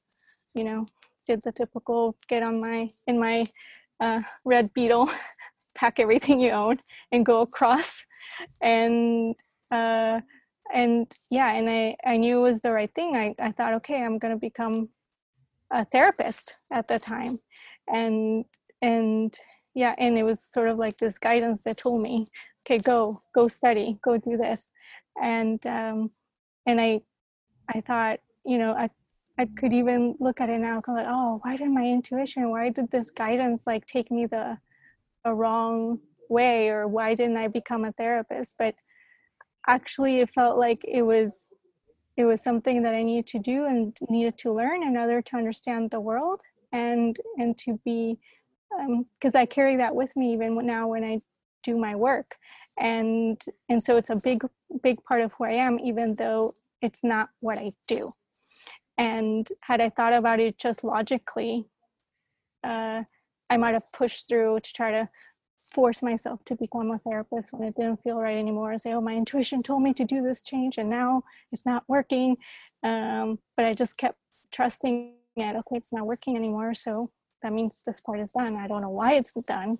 you 0.53 0.63
know, 0.63 0.85
did 1.27 1.41
the 1.43 1.51
typical 1.51 2.17
get 2.27 2.43
on 2.43 2.59
my 2.59 2.89
in 3.07 3.19
my 3.19 3.47
uh, 3.99 4.21
red 4.45 4.73
beetle, 4.73 5.09
pack 5.75 5.99
everything 5.99 6.39
you 6.39 6.51
own, 6.51 6.79
and 7.11 7.25
go 7.25 7.41
across. 7.41 8.05
And 8.61 9.35
uh, 9.71 10.21
and 10.73 11.11
yeah, 11.29 11.53
and 11.53 11.69
I 11.69 11.95
I 12.05 12.17
knew 12.17 12.39
it 12.39 12.49
was 12.51 12.61
the 12.61 12.71
right 12.71 12.93
thing. 12.93 13.15
I 13.15 13.35
I 13.39 13.51
thought, 13.51 13.73
okay, 13.75 14.03
I'm 14.03 14.17
gonna 14.17 14.37
become 14.37 14.89
a 15.71 15.85
therapist 15.85 16.57
at 16.71 16.87
the 16.87 16.99
time 16.99 17.39
and 17.91 18.45
and 18.81 19.37
yeah 19.73 19.95
and 19.97 20.17
it 20.17 20.23
was 20.23 20.41
sort 20.41 20.67
of 20.67 20.77
like 20.77 20.97
this 20.97 21.17
guidance 21.17 21.61
that 21.61 21.77
told 21.77 22.01
me 22.01 22.27
okay 22.65 22.77
go 22.79 23.19
go 23.33 23.47
study 23.47 23.97
go 24.03 24.17
do 24.17 24.37
this 24.37 24.71
and 25.21 25.65
um 25.67 26.11
and 26.65 26.79
i 26.79 26.99
i 27.69 27.81
thought 27.81 28.19
you 28.45 28.57
know 28.57 28.73
i 28.73 28.89
i 29.37 29.45
could 29.57 29.73
even 29.73 30.15
look 30.19 30.41
at 30.41 30.49
it 30.49 30.59
now 30.59 30.75
and 30.75 30.83
go 30.83 30.93
like 30.93 31.05
oh 31.07 31.39
why 31.43 31.55
did 31.55 31.69
my 31.69 31.85
intuition 31.85 32.49
why 32.51 32.69
did 32.69 32.89
this 32.91 33.11
guidance 33.11 33.65
like 33.65 33.85
take 33.85 34.11
me 34.11 34.25
the 34.25 34.57
a 35.25 35.33
wrong 35.33 35.99
way 36.29 36.69
or 36.69 36.87
why 36.87 37.13
didn't 37.13 37.37
i 37.37 37.47
become 37.47 37.85
a 37.85 37.91
therapist? 37.91 38.55
But 38.57 38.75
actually 39.67 40.19
it 40.19 40.29
felt 40.29 40.57
like 40.57 40.83
it 40.87 41.03
was 41.03 41.51
it 42.17 42.25
was 42.25 42.43
something 42.43 42.83
that 42.83 42.93
I 42.93 43.03
needed 43.03 43.27
to 43.27 43.39
do 43.39 43.65
and 43.65 43.97
needed 44.09 44.37
to 44.39 44.51
learn 44.51 44.83
in 44.83 44.97
order 44.97 45.21
to 45.21 45.37
understand 45.37 45.91
the 45.91 45.99
world 45.99 46.41
and 46.71 47.17
and 47.37 47.57
to 47.59 47.79
be 47.85 48.17
because 49.13 49.35
um, 49.35 49.41
I 49.41 49.45
carry 49.45 49.77
that 49.77 49.95
with 49.95 50.15
me 50.15 50.33
even 50.33 50.65
now 50.65 50.87
when 50.87 51.03
I 51.03 51.21
do 51.63 51.77
my 51.77 51.95
work 51.95 52.37
and 52.79 53.41
and 53.69 53.81
so 53.81 53.97
it's 53.97 54.09
a 54.09 54.15
big 54.15 54.43
big 54.81 55.03
part 55.03 55.21
of 55.21 55.33
who 55.33 55.45
I 55.45 55.51
am 55.51 55.79
even 55.79 56.15
though 56.15 56.53
it's 56.81 57.03
not 57.03 57.29
what 57.39 57.57
I 57.57 57.71
do 57.87 58.11
and 58.97 59.47
had 59.61 59.81
I 59.81 59.89
thought 59.89 60.13
about 60.13 60.39
it 60.39 60.57
just 60.57 60.83
logically 60.83 61.65
uh, 62.63 63.03
I 63.49 63.57
might 63.57 63.73
have 63.73 63.91
pushed 63.91 64.29
through 64.29 64.59
to 64.61 64.73
try 64.73 64.91
to 64.91 65.09
force 65.63 66.01
myself 66.03 66.43
to 66.45 66.55
become 66.55 66.91
a 66.91 66.99
therapist 66.99 67.53
when 67.53 67.67
it 67.67 67.75
didn't 67.75 68.01
feel 68.03 68.17
right 68.17 68.37
anymore. 68.37 68.71
And 68.71 68.81
say, 68.81 68.93
oh, 68.93 69.01
my 69.01 69.15
intuition 69.15 69.63
told 69.63 69.83
me 69.83 69.93
to 69.93 70.05
do 70.05 70.21
this 70.21 70.41
change 70.41 70.77
and 70.77 70.89
now 70.89 71.23
it's 71.51 71.65
not 71.65 71.83
working. 71.87 72.37
Um, 72.83 73.39
but 73.55 73.65
I 73.65 73.73
just 73.73 73.97
kept 73.97 74.17
trusting 74.51 75.13
it. 75.35 75.55
Okay, 75.55 75.75
it's 75.75 75.93
not 75.93 76.05
working 76.05 76.35
anymore. 76.35 76.73
So 76.73 77.07
that 77.41 77.53
means 77.53 77.81
this 77.85 78.01
part 78.01 78.19
is 78.19 78.31
done. 78.31 78.55
I 78.55 78.67
don't 78.67 78.81
know 78.81 78.89
why 78.89 79.13
it's 79.13 79.33
done, 79.33 79.77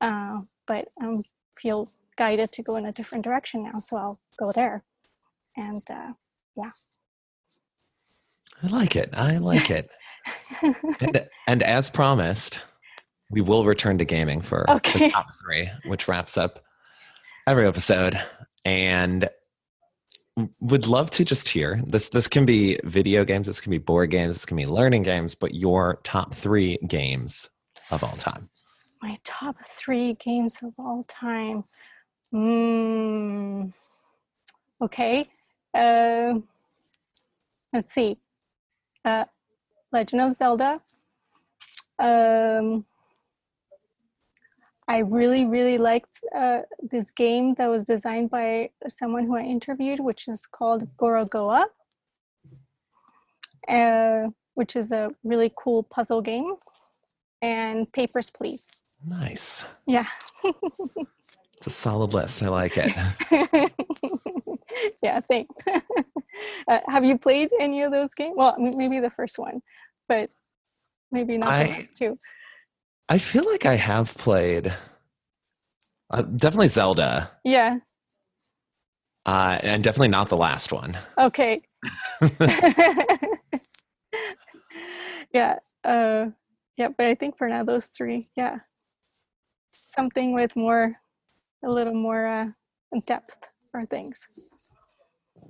uh, 0.00 0.40
but 0.70 0.86
I 1.00 1.06
um, 1.06 1.24
feel 1.58 1.88
guided 2.16 2.52
to 2.52 2.62
go 2.62 2.76
in 2.76 2.86
a 2.86 2.92
different 2.92 3.24
direction 3.24 3.64
now. 3.64 3.80
So 3.80 3.96
I'll 3.96 4.20
go 4.38 4.52
there. 4.52 4.84
And 5.56 5.82
uh, 5.90 6.12
yeah. 6.56 6.70
I 8.62 8.68
like 8.68 8.94
it. 8.94 9.10
I 9.12 9.38
like 9.38 9.68
it. 9.68 9.90
and, 11.00 11.26
and 11.48 11.62
as 11.64 11.90
promised, 11.90 12.60
we 13.30 13.40
will 13.40 13.64
return 13.64 13.98
to 13.98 14.04
gaming 14.04 14.40
for 14.40 14.70
okay. 14.70 15.06
the 15.06 15.10
top 15.10 15.26
three, 15.42 15.68
which 15.86 16.06
wraps 16.06 16.38
up 16.38 16.62
every 17.48 17.66
episode. 17.66 18.22
And 18.64 19.28
would 20.60 20.86
love 20.86 21.10
to 21.10 21.24
just 21.24 21.48
hear 21.48 21.82
this. 21.84 22.10
This 22.10 22.28
can 22.28 22.46
be 22.46 22.78
video 22.84 23.24
games, 23.24 23.48
this 23.48 23.60
can 23.60 23.70
be 23.72 23.78
board 23.78 24.12
games, 24.12 24.36
this 24.36 24.46
can 24.46 24.56
be 24.56 24.66
learning 24.66 25.02
games, 25.02 25.34
but 25.34 25.52
your 25.52 25.98
top 26.04 26.32
three 26.32 26.78
games 26.86 27.50
of 27.90 28.04
all 28.04 28.12
time. 28.12 28.48
My 29.02 29.16
top 29.24 29.56
three 29.64 30.14
games 30.14 30.58
of 30.62 30.74
all 30.78 31.02
time. 31.04 31.64
Mm, 32.34 33.74
okay. 34.82 35.26
Uh, 35.72 36.34
let's 37.72 37.92
see. 37.92 38.18
Uh, 39.04 39.24
Legend 39.90 40.20
of 40.20 40.34
Zelda. 40.34 40.80
Um, 41.98 42.84
I 44.86 44.98
really, 44.98 45.46
really 45.46 45.78
liked 45.78 46.18
uh, 46.34 46.60
this 46.82 47.10
game 47.10 47.54
that 47.54 47.68
was 47.68 47.84
designed 47.84 48.28
by 48.28 48.70
someone 48.88 49.24
who 49.24 49.36
I 49.36 49.42
interviewed, 49.42 50.00
which 50.00 50.28
is 50.28 50.46
called 50.46 50.88
Gorogoa, 50.96 51.66
uh, 53.68 54.28
which 54.54 54.76
is 54.76 54.92
a 54.92 55.10
really 55.24 55.52
cool 55.56 55.84
puzzle 55.84 56.20
game, 56.20 56.50
and 57.40 57.90
Papers, 57.92 58.30
Please. 58.30 58.84
Nice. 59.06 59.64
Yeah. 59.86 60.06
it's 60.44 61.66
a 61.66 61.70
solid 61.70 62.14
list. 62.14 62.42
I 62.42 62.48
like 62.48 62.76
it. 62.76 62.92
yeah, 65.02 65.20
thanks. 65.20 65.56
uh, 66.68 66.78
have 66.86 67.04
you 67.04 67.18
played 67.18 67.50
any 67.58 67.82
of 67.82 67.92
those 67.92 68.14
games? 68.14 68.36
Well, 68.36 68.56
maybe 68.58 69.00
the 69.00 69.10
first 69.10 69.38
one, 69.38 69.60
but 70.08 70.30
maybe 71.10 71.38
not 71.38 71.50
I, 71.50 71.64
the 71.64 71.70
last 71.70 71.96
two. 71.96 72.16
I 73.08 73.18
feel 73.18 73.44
like 73.44 73.66
I 73.66 73.74
have 73.74 74.14
played 74.16 74.72
uh, 76.10 76.22
definitely 76.22 76.68
Zelda. 76.68 77.30
Yeah. 77.44 77.78
Uh, 79.24 79.58
and 79.62 79.84
definitely 79.84 80.08
not 80.08 80.28
the 80.28 80.36
last 80.36 80.72
one. 80.72 80.98
Okay. 81.16 81.60
yeah. 85.32 85.58
Uh, 85.84 86.26
yeah, 86.76 86.88
but 86.96 87.06
I 87.06 87.14
think 87.14 87.38
for 87.38 87.48
now 87.48 87.62
those 87.62 87.86
three, 87.86 88.28
yeah, 88.36 88.58
something 89.96 90.34
with 90.34 90.54
more, 90.56 90.94
a 91.64 91.68
little 91.68 91.94
more 91.94 92.26
uh, 92.26 92.46
depth 93.06 93.48
for 93.70 93.84
things. 93.86 94.26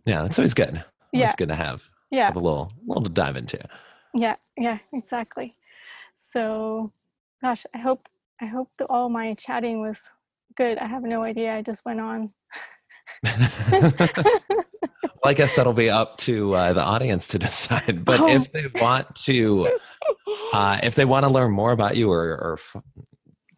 Yeah, 0.05 0.23
that's 0.23 0.39
always 0.39 0.55
good. 0.55 0.85
Yeah, 1.13 1.27
it's 1.27 1.37
good 1.37 1.49
to 1.49 1.55
have. 1.55 1.89
Yeah, 2.11 2.27
have 2.27 2.37
a 2.37 2.41
little, 2.41 2.73
little 2.87 3.05
to 3.05 3.09
dive 3.09 3.37
into. 3.37 3.59
Yeah, 4.15 4.35
yeah, 4.57 4.79
exactly. 4.93 5.53
So 6.33 6.93
gosh 7.43 7.65
i 7.75 7.79
hope 7.79 8.09
i 8.41 8.47
hope 8.47 8.69
that 8.79 8.87
all 8.91 9.09
my 9.09 9.35
chatting 9.35 9.81
was 9.81 10.03
good 10.57 10.79
i 10.79 10.87
have 10.87 11.03
no 11.03 11.23
idea 11.23 11.55
i 11.55 11.63
just 11.63 11.85
went 11.85 12.01
on 12.01 12.29
well 13.23 13.93
i 15.25 15.35
guess 15.35 15.55
that'll 15.57 15.73
be 15.73 15.91
up 15.91 16.19
to 16.19 16.55
uh, 16.55 16.73
the 16.73 16.83
audience 16.83 17.27
to 17.27 17.39
decide 17.49 18.05
but 18.05 18.21
oh. 18.21 18.29
if 18.29 18.53
they 18.53 18.67
want 18.81 19.15
to 19.15 19.71
uh, 20.53 20.79
if 20.83 20.95
they 20.95 21.05
want 21.05 21.25
to 21.25 21.31
learn 21.31 21.51
more 21.51 21.73
about 21.73 21.97
you 21.97 22.11
or, 22.11 22.23
or 22.23 22.59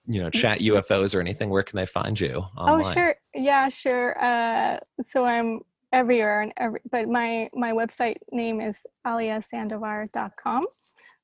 you 0.07 0.23
know, 0.23 0.31
chat 0.31 0.61
UFOs 0.61 1.15
or 1.15 1.21
anything, 1.21 1.51
where 1.51 1.63
can 1.63 1.77
they 1.77 1.87
find 1.87 2.19
you? 2.19 2.45
Online? 2.57 2.85
Oh, 2.85 2.93
sure. 2.93 3.15
Yeah, 3.35 3.69
sure. 3.69 4.23
Uh, 4.23 4.79
so 5.01 5.25
I'm 5.25 5.61
everywhere 5.93 6.41
and 6.41 6.53
every, 6.57 6.81
but 6.91 7.09
my 7.09 7.49
my 7.55 7.73
website 7.73 8.17
name 8.31 8.61
is 8.61 8.87
aliasandovar.com. 9.07 10.67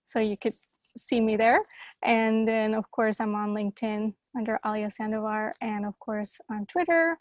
So 0.05 0.20
you 0.20 0.37
could 0.37 0.55
see 0.97 1.20
me 1.20 1.37
there. 1.37 1.59
And 2.03 2.47
then 2.47 2.74
of 2.74 2.91
course 2.91 3.20
I'm 3.20 3.35
on 3.35 3.55
LinkedIn 3.55 4.14
under 4.37 4.59
Alia 4.64 4.89
Sandovar 4.89 5.53
and 5.62 5.87
of 5.87 5.99
course 5.99 6.39
on 6.51 6.66
Twitter 6.66 7.18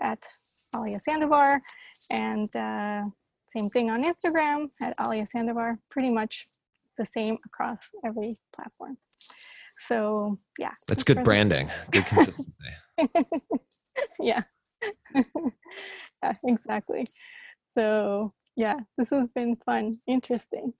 at 0.00 0.22
Alia 0.74 0.98
Sandovar 0.98 1.60
and 2.10 2.54
uh, 2.54 3.04
same 3.46 3.70
thing 3.70 3.90
on 3.90 4.04
Instagram 4.04 4.68
at 4.82 4.94
Alia 5.00 5.24
Sandovar, 5.24 5.76
pretty 5.90 6.10
much 6.10 6.46
the 6.98 7.06
same 7.06 7.38
across 7.46 7.92
every 8.04 8.36
platform. 8.54 8.98
So 9.78 10.36
yeah. 10.58 10.72
That's 10.86 11.04
good 11.04 11.24
branding, 11.24 11.70
good 11.90 12.06
consistency. 12.06 12.52
yeah. 14.20 14.42
yeah, 15.14 16.32
exactly. 16.44 17.06
So 17.74 18.32
yeah, 18.56 18.78
this 18.96 19.10
has 19.10 19.28
been 19.28 19.56
fun, 19.64 19.98
interesting. 20.06 20.72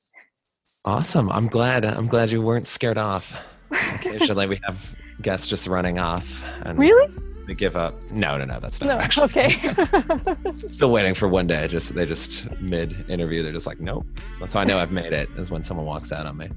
Awesome. 0.84 1.30
I'm 1.30 1.48
glad. 1.48 1.84
I'm 1.84 2.06
glad 2.06 2.30
you 2.30 2.42
weren't 2.42 2.66
scared 2.66 2.98
off. 2.98 3.36
Occasionally 3.94 4.46
we 4.46 4.60
have 4.66 4.94
guests 5.22 5.46
just 5.46 5.66
running 5.66 5.98
off 5.98 6.42
and 6.62 6.78
really 6.78 7.12
they 7.48 7.54
give 7.54 7.76
up. 7.76 7.94
No, 8.10 8.36
no, 8.36 8.44
no, 8.44 8.60
that's 8.60 8.78
not 8.82 8.88
no, 8.88 8.98
actually. 8.98 9.24
Okay. 9.24 10.52
Still 10.52 10.90
waiting 10.90 11.14
for 11.14 11.28
one 11.28 11.46
day. 11.46 11.66
Just 11.66 11.94
they 11.94 12.04
just 12.04 12.48
mid 12.60 13.08
interview, 13.08 13.42
they're 13.42 13.52
just 13.52 13.66
like, 13.66 13.80
nope. 13.80 14.06
That's 14.38 14.52
how 14.52 14.60
I 14.60 14.64
know 14.64 14.78
I've 14.78 14.92
made 14.92 15.14
it 15.14 15.30
is 15.38 15.50
when 15.50 15.62
someone 15.62 15.86
walks 15.86 16.12
out 16.12 16.26
on 16.26 16.36
me. 16.36 16.50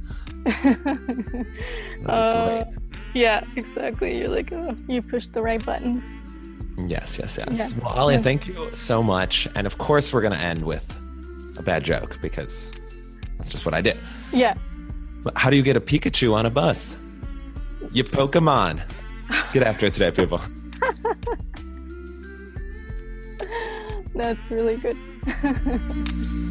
uh, 2.05 2.65
yeah, 3.13 3.41
exactly. 3.55 4.17
You're 4.17 4.27
like, 4.27 4.51
oh, 4.51 4.75
you 4.89 5.01
pushed 5.01 5.31
the 5.31 5.41
right 5.41 5.65
buttons. 5.65 6.13
Yes, 6.89 7.17
yes, 7.17 7.37
yes. 7.37 7.57
Yeah. 7.57 7.69
Well, 7.81 7.97
Alia, 7.97 8.17
yeah. 8.17 8.23
thank 8.23 8.47
you 8.47 8.69
so 8.73 9.01
much. 9.01 9.47
And 9.55 9.65
of 9.65 9.77
course, 9.77 10.13
we're 10.13 10.21
going 10.21 10.37
to 10.37 10.43
end 10.43 10.65
with 10.65 10.83
a 11.57 11.63
bad 11.63 11.85
joke 11.85 12.19
because 12.21 12.69
that's 13.37 13.49
just 13.49 13.65
what 13.65 13.73
I 13.73 13.79
did. 13.79 13.97
Yeah. 14.33 14.55
How 15.37 15.49
do 15.49 15.55
you 15.55 15.63
get 15.63 15.77
a 15.77 15.81
Pikachu 15.81 16.33
on 16.33 16.45
a 16.45 16.49
bus? 16.49 16.97
You 17.93 18.05
Pokemon. 18.05 18.81
Get 19.51 19.63
after 19.63 19.87
it 19.87 19.93
today, 19.93 20.11
people. 20.11 20.39
That's 24.15 24.49
really 24.49 24.77
good. 24.77 24.97